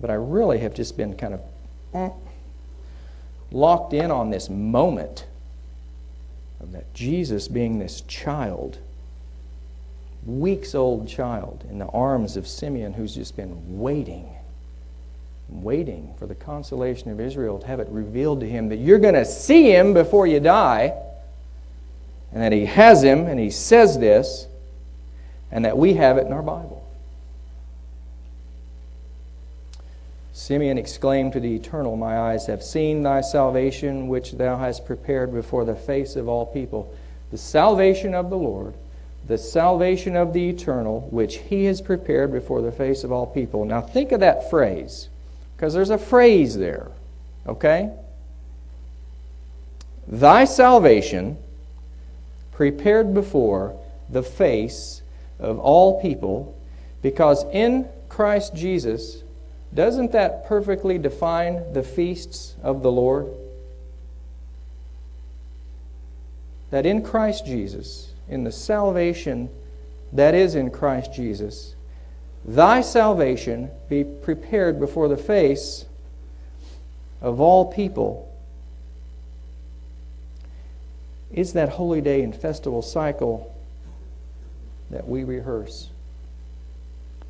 But 0.01 0.09
I 0.09 0.15
really 0.15 0.61
have 0.61 0.73
just 0.73 0.97
been 0.97 1.15
kind 1.17 1.35
of 1.35 1.41
eh, 1.93 2.11
locked 3.51 3.93
in 3.93 4.11
on 4.11 4.31
this 4.31 4.49
moment 4.49 5.27
of 6.61 6.73
that 6.73 6.93
Jesus 6.95 7.49
being 7.49 7.79
this 7.79 8.01
child, 8.03 8.79
weeks 10.27 10.75
old 10.75 11.09
child, 11.09 11.65
in 11.71 11.79
the 11.79 11.87
arms 11.87 12.37
of 12.37 12.47
Simeon, 12.47 12.95
who's 12.95 13.15
just 13.15 13.37
been 13.37 13.79
waiting, 13.79 14.29
waiting 15.49 16.15
for 16.19 16.27
the 16.27 16.35
consolation 16.35 17.11
of 17.11 17.21
Israel 17.21 17.59
to 17.59 17.67
have 17.67 17.81
it 17.81 17.89
revealed 17.89 18.41
to 18.41 18.49
him 18.49 18.69
that 18.69 18.77
you're 18.77 18.99
going 18.99 19.15
to 19.15 19.25
see 19.25 19.73
him 19.73 19.95
before 19.95 20.27
you 20.27 20.41
die, 20.41 20.95
and 22.33 22.43
that 22.43 22.53
he 22.53 22.67
has 22.67 23.03
him, 23.03 23.27
and 23.27 23.41
he 23.41 23.51
says 23.51 23.99
this, 23.99 24.47
and 25.51 25.65
that 25.65 25.79
we 25.79 25.95
have 25.95 26.19
it 26.19 26.27
in 26.27 26.33
our 26.33 26.43
Bible. 26.43 26.78
Simeon 30.49 30.79
exclaimed 30.79 31.35
to 31.35 31.41
the 31.41 31.57
Eternal, 31.57 31.95
My 31.95 32.19
eyes 32.19 32.47
have 32.47 32.63
seen 32.63 33.03
thy 33.03 33.21
salvation, 33.21 34.09
which 34.09 34.33
thou 34.33 34.57
hast 34.57 34.87
prepared 34.87 35.31
before 35.31 35.67
the 35.67 35.75
face 35.75 36.17
of 36.17 36.27
all 36.27 36.47
people. 36.47 36.91
The 37.31 37.37
salvation 37.37 38.15
of 38.15 38.31
the 38.31 38.39
Lord, 38.39 38.73
the 39.27 39.37
salvation 39.37 40.17
of 40.17 40.33
the 40.33 40.49
eternal, 40.49 41.07
which 41.11 41.37
he 41.37 41.67
has 41.67 41.83
prepared 41.83 42.33
before 42.33 42.63
the 42.63 42.73
face 42.73 43.05
of 43.05 43.13
all 43.13 43.27
people. 43.27 43.67
Now 43.67 43.83
think 43.83 44.11
of 44.11 44.21
that 44.21 44.49
phrase, 44.49 45.11
because 45.55 45.75
there's 45.75 45.91
a 45.91 45.99
phrase 45.99 46.57
there, 46.57 46.93
okay? 47.47 47.93
Thy 50.07 50.47
salvation 50.47 51.37
prepared 52.53 53.13
before 53.13 53.79
the 54.09 54.23
face 54.23 55.03
of 55.39 55.59
all 55.59 56.01
people, 56.01 56.59
because 57.03 57.45
in 57.53 57.87
Christ 58.09 58.55
Jesus, 58.55 59.25
doesn't 59.75 60.13
that 60.13 60.47
perfectly 60.47 60.99
define 60.99 61.73
the 61.73 61.83
feasts 61.83 62.57
of 62.63 62.83
the 62.83 62.91
Lord? 62.91 63.27
That 66.71 66.87
in 66.87 67.03
Christ 67.03 67.47
Jesus, 67.47 68.13
in 68.29 68.45
the 68.45 68.53
salvation 68.53 69.51
that 70.13 70.35
is 70.35 70.55
in 70.55 70.71
Christ 70.71 71.13
Jesus, 71.13 71.75
thy 72.45 72.81
salvation 72.81 73.71
be 73.89 74.05
prepared 74.05 74.81
before 74.81 75.09
the 75.09 75.17
face 75.17 75.85
of 77.21 77.41
all 77.41 77.71
people 77.71 78.25
is 81.31 81.53
that 81.53 81.69
holy 81.71 82.01
day 82.01 82.23
and 82.23 82.35
festival 82.35 82.81
cycle 82.81 83.55
that 84.91 85.07
we 85.07 85.25
rehearse 85.25 85.91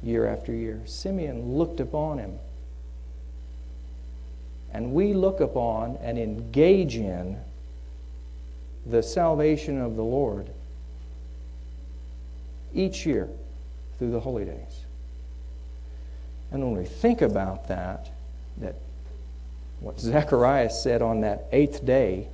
year 0.02 0.26
after 0.26 0.52
year. 0.52 0.80
Simeon 0.86 1.56
looked 1.56 1.80
upon 1.80 2.18
him. 2.18 2.38
And 4.72 4.92
we 4.92 5.14
look 5.14 5.40
upon 5.40 5.96
and 6.02 6.18
engage 6.18 6.96
in 6.96 7.38
the 8.86 9.02
salvation 9.02 9.80
of 9.80 9.96
the 9.96 10.04
Lord 10.04 10.48
each 12.74 13.06
year 13.06 13.28
through 13.98 14.10
the 14.10 14.20
holy 14.20 14.44
days. 14.44 14.84
And 16.50 16.62
when 16.62 16.76
we 16.76 16.84
think 16.84 17.22
about 17.22 17.68
that, 17.68 18.10
that 18.58 18.76
what 19.80 20.00
Zechariah 20.00 20.70
said 20.70 21.02
on 21.02 21.20
that 21.20 21.46
eighth 21.52 21.84
day 21.84 22.28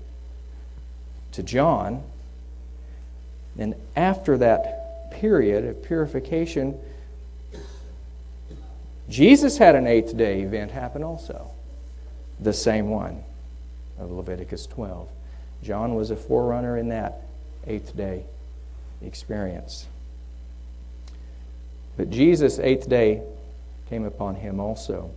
to 1.32 1.42
John, 1.42 2.02
then 3.56 3.74
after 3.96 4.38
that 4.38 5.10
period 5.12 5.64
of 5.64 5.82
purification, 5.82 6.78
Jesus 9.14 9.58
had 9.58 9.76
an 9.76 9.86
eighth 9.86 10.16
day 10.16 10.40
event 10.40 10.72
happen 10.72 11.04
also, 11.04 11.52
the 12.40 12.52
same 12.52 12.88
one 12.88 13.22
of 13.96 14.10
Leviticus 14.10 14.66
12. 14.66 15.08
John 15.62 15.94
was 15.94 16.10
a 16.10 16.16
forerunner 16.16 16.76
in 16.76 16.88
that 16.88 17.22
eighth 17.64 17.96
day 17.96 18.24
experience. 19.00 19.86
But 21.96 22.10
Jesus' 22.10 22.58
eighth 22.58 22.88
day 22.88 23.22
came 23.88 24.04
upon 24.04 24.34
him 24.34 24.58
also. 24.58 25.12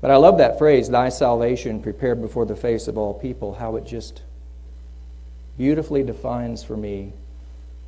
But 0.00 0.10
I 0.10 0.16
love 0.16 0.38
that 0.38 0.58
phrase, 0.58 0.88
thy 0.88 1.10
salvation 1.10 1.80
prepared 1.80 2.20
before 2.20 2.44
the 2.44 2.56
face 2.56 2.88
of 2.88 2.98
all 2.98 3.14
people, 3.14 3.54
how 3.54 3.76
it 3.76 3.86
just 3.86 4.22
beautifully 5.56 6.02
defines 6.02 6.64
for 6.64 6.76
me 6.76 7.12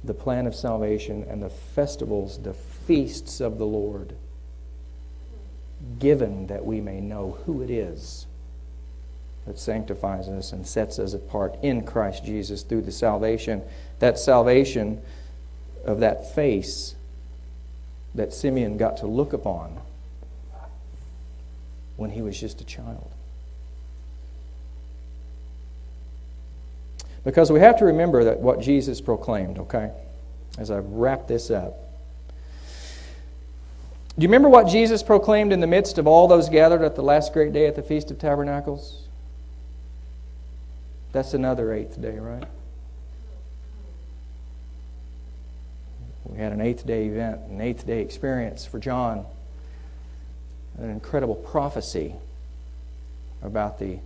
the 0.05 0.15
plan 0.15 0.47
of 0.47 0.55
salvation 0.55 1.25
and 1.29 1.43
the 1.43 1.51
festivals, 1.51 2.41
the 2.41 2.55
feasts 2.55 3.41
of 3.41 3.59
the 3.59 3.67
Lord, 3.67 4.15
given 5.99 6.47
that 6.49 6.65
we 6.65 6.81
may 6.81 7.01
know 7.01 7.39
who 7.47 7.63
it 7.63 7.71
is 7.71 8.27
that 9.47 9.59
sanctifies 9.59 10.29
us 10.29 10.53
and 10.53 10.67
sets 10.67 10.99
us 10.99 11.13
apart 11.13 11.57
in 11.63 11.85
Christ 11.85 12.25
Jesus 12.25 12.63
through 12.63 12.83
the 12.83 12.93
salvation, 12.93 13.63
that 13.99 14.19
salvation 14.19 15.03
of 15.85 16.01
that 16.01 16.35
face 16.35 16.95
that 18.15 18.33
Simeon 18.33 18.77
got 18.77 18.97
to 18.99 19.07
look 19.07 19.33
upon 19.33 19.79
when 21.97 22.11
he 22.11 22.23
was 22.23 22.39
just 22.39 22.61
a 22.61 22.65
child. 22.65 23.11
Because 27.25 27.51
we 27.51 27.61
have 27.61 27.79
to 27.79 27.87
remember 27.87 28.25
that 28.25 28.41
what 28.41 28.61
Jesus 28.61 29.01
proclaimed, 29.01 29.59
okay? 29.59 29.91
As 30.59 30.71
I 30.71 30.79
wrap 30.79 31.27
this 31.27 31.51
up. 31.51 31.84
Do 34.17 34.23
you 34.23 34.29
remember 34.29 34.49
what 34.49 34.69
Jesus 34.69 35.03
proclaimed 35.03 35.53
in 35.53 35.59
the 35.59 35.67
midst 35.67 35.99
of 35.99 36.07
all 36.07 36.29
those 36.29 36.49
gathered 36.49 36.83
at 36.83 36.95
the 36.95 37.03
last 37.03 37.33
great 37.33 37.53
day 37.53 37.67
at 37.67 37.75
the 37.75 37.83
Feast 37.83 38.13
of 38.13 38.19
Tabernacles? 38.19 39.09
That's 41.11 41.35
another 41.35 41.73
eighth 41.73 42.01
day, 42.01 42.19
right? 42.19 42.45
We 46.27 46.39
had 46.39 46.53
an 46.53 46.61
eighth 46.61 46.87
day 46.87 47.07
event, 47.07 47.41
an 47.51 47.61
eighth 47.61 47.87
day 47.87 48.03
experience 48.03 48.65
for 48.65 48.79
John, 48.79 49.27
an 50.79 50.91
incredible 50.91 51.35
prophecy 51.35 52.15
about 53.43 53.81
the 53.81 53.99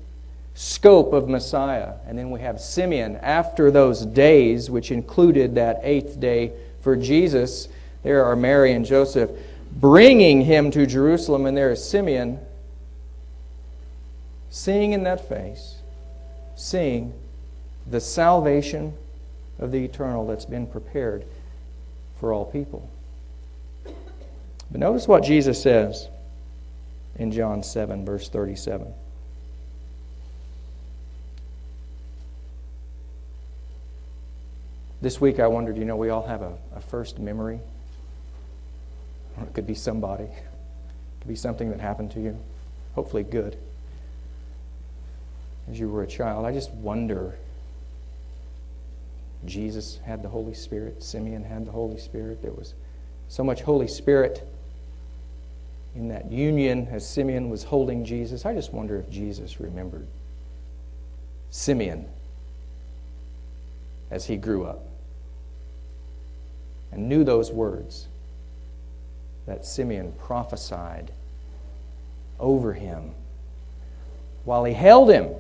scope 0.55 1.13
of 1.13 1.29
Messiah. 1.29 1.93
And 2.07 2.19
then 2.19 2.31
we 2.31 2.41
have 2.41 2.61
Simeon 2.61 3.17
after 3.17 3.71
those 3.71 4.07
days, 4.07 4.71
which 4.71 4.91
included 4.91 5.55
that 5.55 5.81
eighth 5.83 6.19
day 6.19 6.53
for 6.81 6.97
Jesus. 6.97 7.69
There 8.03 8.25
are 8.25 8.37
Mary 8.37 8.73
and 8.73 8.85
Joseph 8.85 9.31
bringing 9.73 10.43
him 10.43 10.71
to 10.73 10.87
Jerusalem, 10.87 11.47
and 11.47 11.57
there 11.57 11.71
is 11.71 11.89
Simeon 11.89 12.41
seeing 14.51 14.93
in 14.93 15.05
that 15.05 15.29
face, 15.29 15.77
seeing 16.57 17.13
the 17.87 18.01
salvation 18.01 18.95
of 19.59 19.73
the 19.73 19.85
eternal 19.85 20.27
that's 20.27 20.45
been 20.45 20.67
prepared 20.67 21.25
for 22.19 22.33
all 22.33 22.45
people. 22.45 22.89
But 24.71 24.81
notice 24.81 25.09
what 25.09 25.23
Jesus 25.23 25.63
says 25.63 26.09
in 27.17 27.33
John 27.33 27.63
7, 27.63 28.05
verse 28.05 28.29
37. 28.29 28.93
This 35.01 35.21
week 35.21 35.39
I 35.39 35.47
wondered, 35.47 35.77
you 35.77 35.85
know, 35.85 35.97
we 35.97 36.11
all 36.11 36.27
have 36.27 36.43
a, 36.43 36.59
a 36.75 36.81
first 36.81 37.19
memory. 37.19 37.61
It 39.43 39.55
could 39.55 39.67
be 39.67 39.75
somebody, 39.75 40.25
it 40.25 41.21
could 41.21 41.29
be 41.29 41.37
something 41.37 41.71
that 41.71 41.81
happened 41.81 42.11
to 42.13 42.21
you, 42.21 42.39
hopefully 42.95 43.23
good, 43.23 43.57
as 45.71 45.79
you 45.79 45.89
were 45.89 46.03
a 46.03 46.07
child. 46.07 46.45
I 46.45 46.53
just 46.53 46.73
wonder. 46.73 47.37
Jesus 49.45 50.01
had 50.05 50.23
the 50.23 50.29
Holy 50.29 50.55
Spirit, 50.55 51.03
Simeon 51.03 51.45
had 51.45 51.67
the 51.67 51.71
Holy 51.71 51.99
Spirit. 51.99 52.43
There 52.43 52.53
was 52.53 52.75
so 53.29 53.45
much 53.45 53.63
Holy 53.63 53.87
Spirit 53.87 54.43
in 55.95 56.09
that 56.09 56.31
union 56.31 56.89
as 56.91 57.09
Simeon 57.09 57.49
was 57.49 57.65
holding 57.65 58.05
Jesus. 58.05 58.45
I 58.45 58.55
just 58.55 58.73
wonder 58.73 58.99
if 58.99 59.09
Jesus 59.11 59.61
remembered 59.61 60.07
Simeon 61.51 62.07
as 64.11 64.27
he 64.27 64.37
grew 64.37 64.65
up 64.65 64.85
and 66.91 67.09
knew 67.09 67.25
those 67.25 67.51
words 67.51 68.09
that 69.49 69.65
Simeon 69.65 70.13
prophesied 70.19 71.11
over 72.39 72.75
him 72.75 73.13
while 74.45 74.63
he 74.65 74.75
held 74.75 75.11
him. 75.11 75.31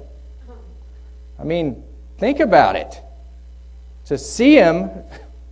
I 1.38 1.44
mean, 1.44 1.84
think 2.16 2.40
about 2.40 2.74
it. 2.74 3.00
To 4.06 4.16
see 4.16 4.54
him, 4.54 4.90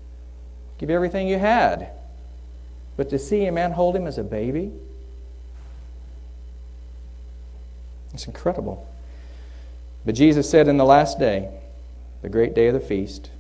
give 0.78 0.88
everything 0.88 1.28
you 1.28 1.38
had. 1.38 1.90
But 2.96 3.10
to 3.10 3.18
see 3.18 3.44
a 3.44 3.52
man 3.52 3.72
hold 3.72 3.94
him 3.94 4.06
as 4.06 4.16
a 4.16 4.24
baby, 4.24 4.72
it's 8.14 8.26
incredible. 8.26 8.88
But 10.06 10.14
Jesus 10.14 10.48
said 10.48 10.66
in 10.66 10.78
the 10.78 10.84
last 10.84 11.18
day, 11.18 11.50
the 12.22 12.30
great 12.30 12.54
day 12.54 12.68
of 12.68 12.74
the 12.74 12.80
feast, 12.80 13.30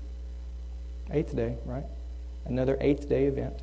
eighth 1.10 1.34
day, 1.34 1.56
right? 1.64 1.84
Another 2.44 2.76
eighth 2.82 3.08
day 3.08 3.24
event. 3.24 3.62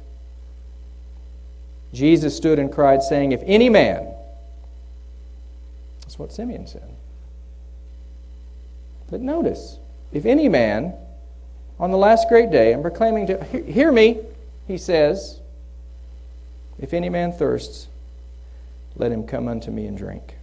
Jesus 1.93 2.35
stood 2.35 2.59
and 2.59 2.71
cried, 2.71 3.03
saying, 3.03 3.31
If 3.31 3.41
any 3.45 3.69
man, 3.69 4.13
that's 6.01 6.17
what 6.17 6.33
Simeon 6.33 6.67
said. 6.67 6.89
But 9.09 9.21
notice, 9.21 9.77
if 10.11 10.25
any 10.25 10.49
man 10.49 10.93
on 11.79 11.91
the 11.91 11.97
last 11.97 12.27
great 12.29 12.51
day, 12.51 12.73
I'm 12.73 12.81
proclaiming 12.81 13.27
to, 13.27 13.43
hear 13.43 13.91
me, 13.91 14.19
he 14.67 14.77
says, 14.77 15.39
if 16.79 16.93
any 16.93 17.09
man 17.09 17.31
thirsts, 17.31 17.87
let 18.95 19.11
him 19.11 19.25
come 19.25 19.47
unto 19.47 19.71
me 19.71 19.85
and 19.85 19.97
drink. 19.97 20.35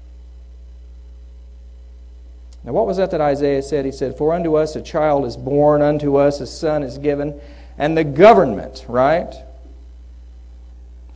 Now, 2.63 2.73
what 2.73 2.87
was 2.87 2.99
that 2.99 3.11
that 3.13 3.21
Isaiah 3.21 3.63
said? 3.63 3.85
He 3.85 3.93
said, 3.93 4.19
For 4.19 4.35
unto 4.35 4.55
us 4.55 4.77
a 4.77 4.83
child 4.83 5.25
is 5.25 5.37
born, 5.37 5.83
unto 5.83 6.17
us 6.17 6.41
a 6.41 6.47
son 6.47 6.83
is 6.83 6.99
given, 6.99 7.41
and 7.79 7.97
the 7.97 8.05
government, 8.05 8.85
right, 8.87 9.35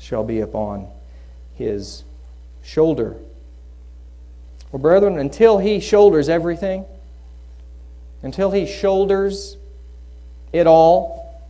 shall 0.04 0.22
be 0.22 0.40
upon 0.40 0.86
his 1.54 2.04
shoulder. 2.62 3.16
Well, 4.70 4.80
brethren, 4.80 5.18
until 5.18 5.58
he 5.58 5.80
shoulders 5.80 6.28
everything, 6.28 6.84
until 8.22 8.50
he 8.50 8.66
shoulders 8.66 9.56
it 10.52 10.66
all, 10.66 11.42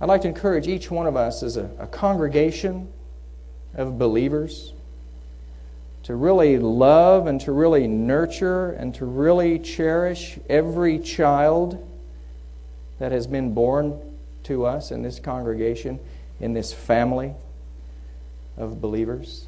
I'd 0.00 0.08
like 0.08 0.22
to 0.22 0.28
encourage 0.28 0.66
each 0.66 0.90
one 0.90 1.06
of 1.06 1.16
us 1.16 1.42
as 1.42 1.56
a, 1.56 1.70
a 1.78 1.86
congregation 1.86 2.88
of 3.74 3.98
believers 3.98 4.72
to 6.04 6.14
really 6.16 6.58
love 6.58 7.26
and 7.26 7.40
to 7.42 7.52
really 7.52 7.86
nurture 7.86 8.70
and 8.70 8.94
to 8.94 9.04
really 9.04 9.58
cherish 9.58 10.38
every 10.48 10.98
child 10.98 11.86
that 12.98 13.12
has 13.12 13.26
been 13.26 13.52
born 13.52 14.00
to 14.44 14.64
us 14.64 14.90
in 14.90 15.02
this 15.02 15.20
congregation, 15.20 16.00
in 16.40 16.54
this 16.54 16.72
family 16.72 17.34
of 18.56 18.80
believers. 18.80 19.46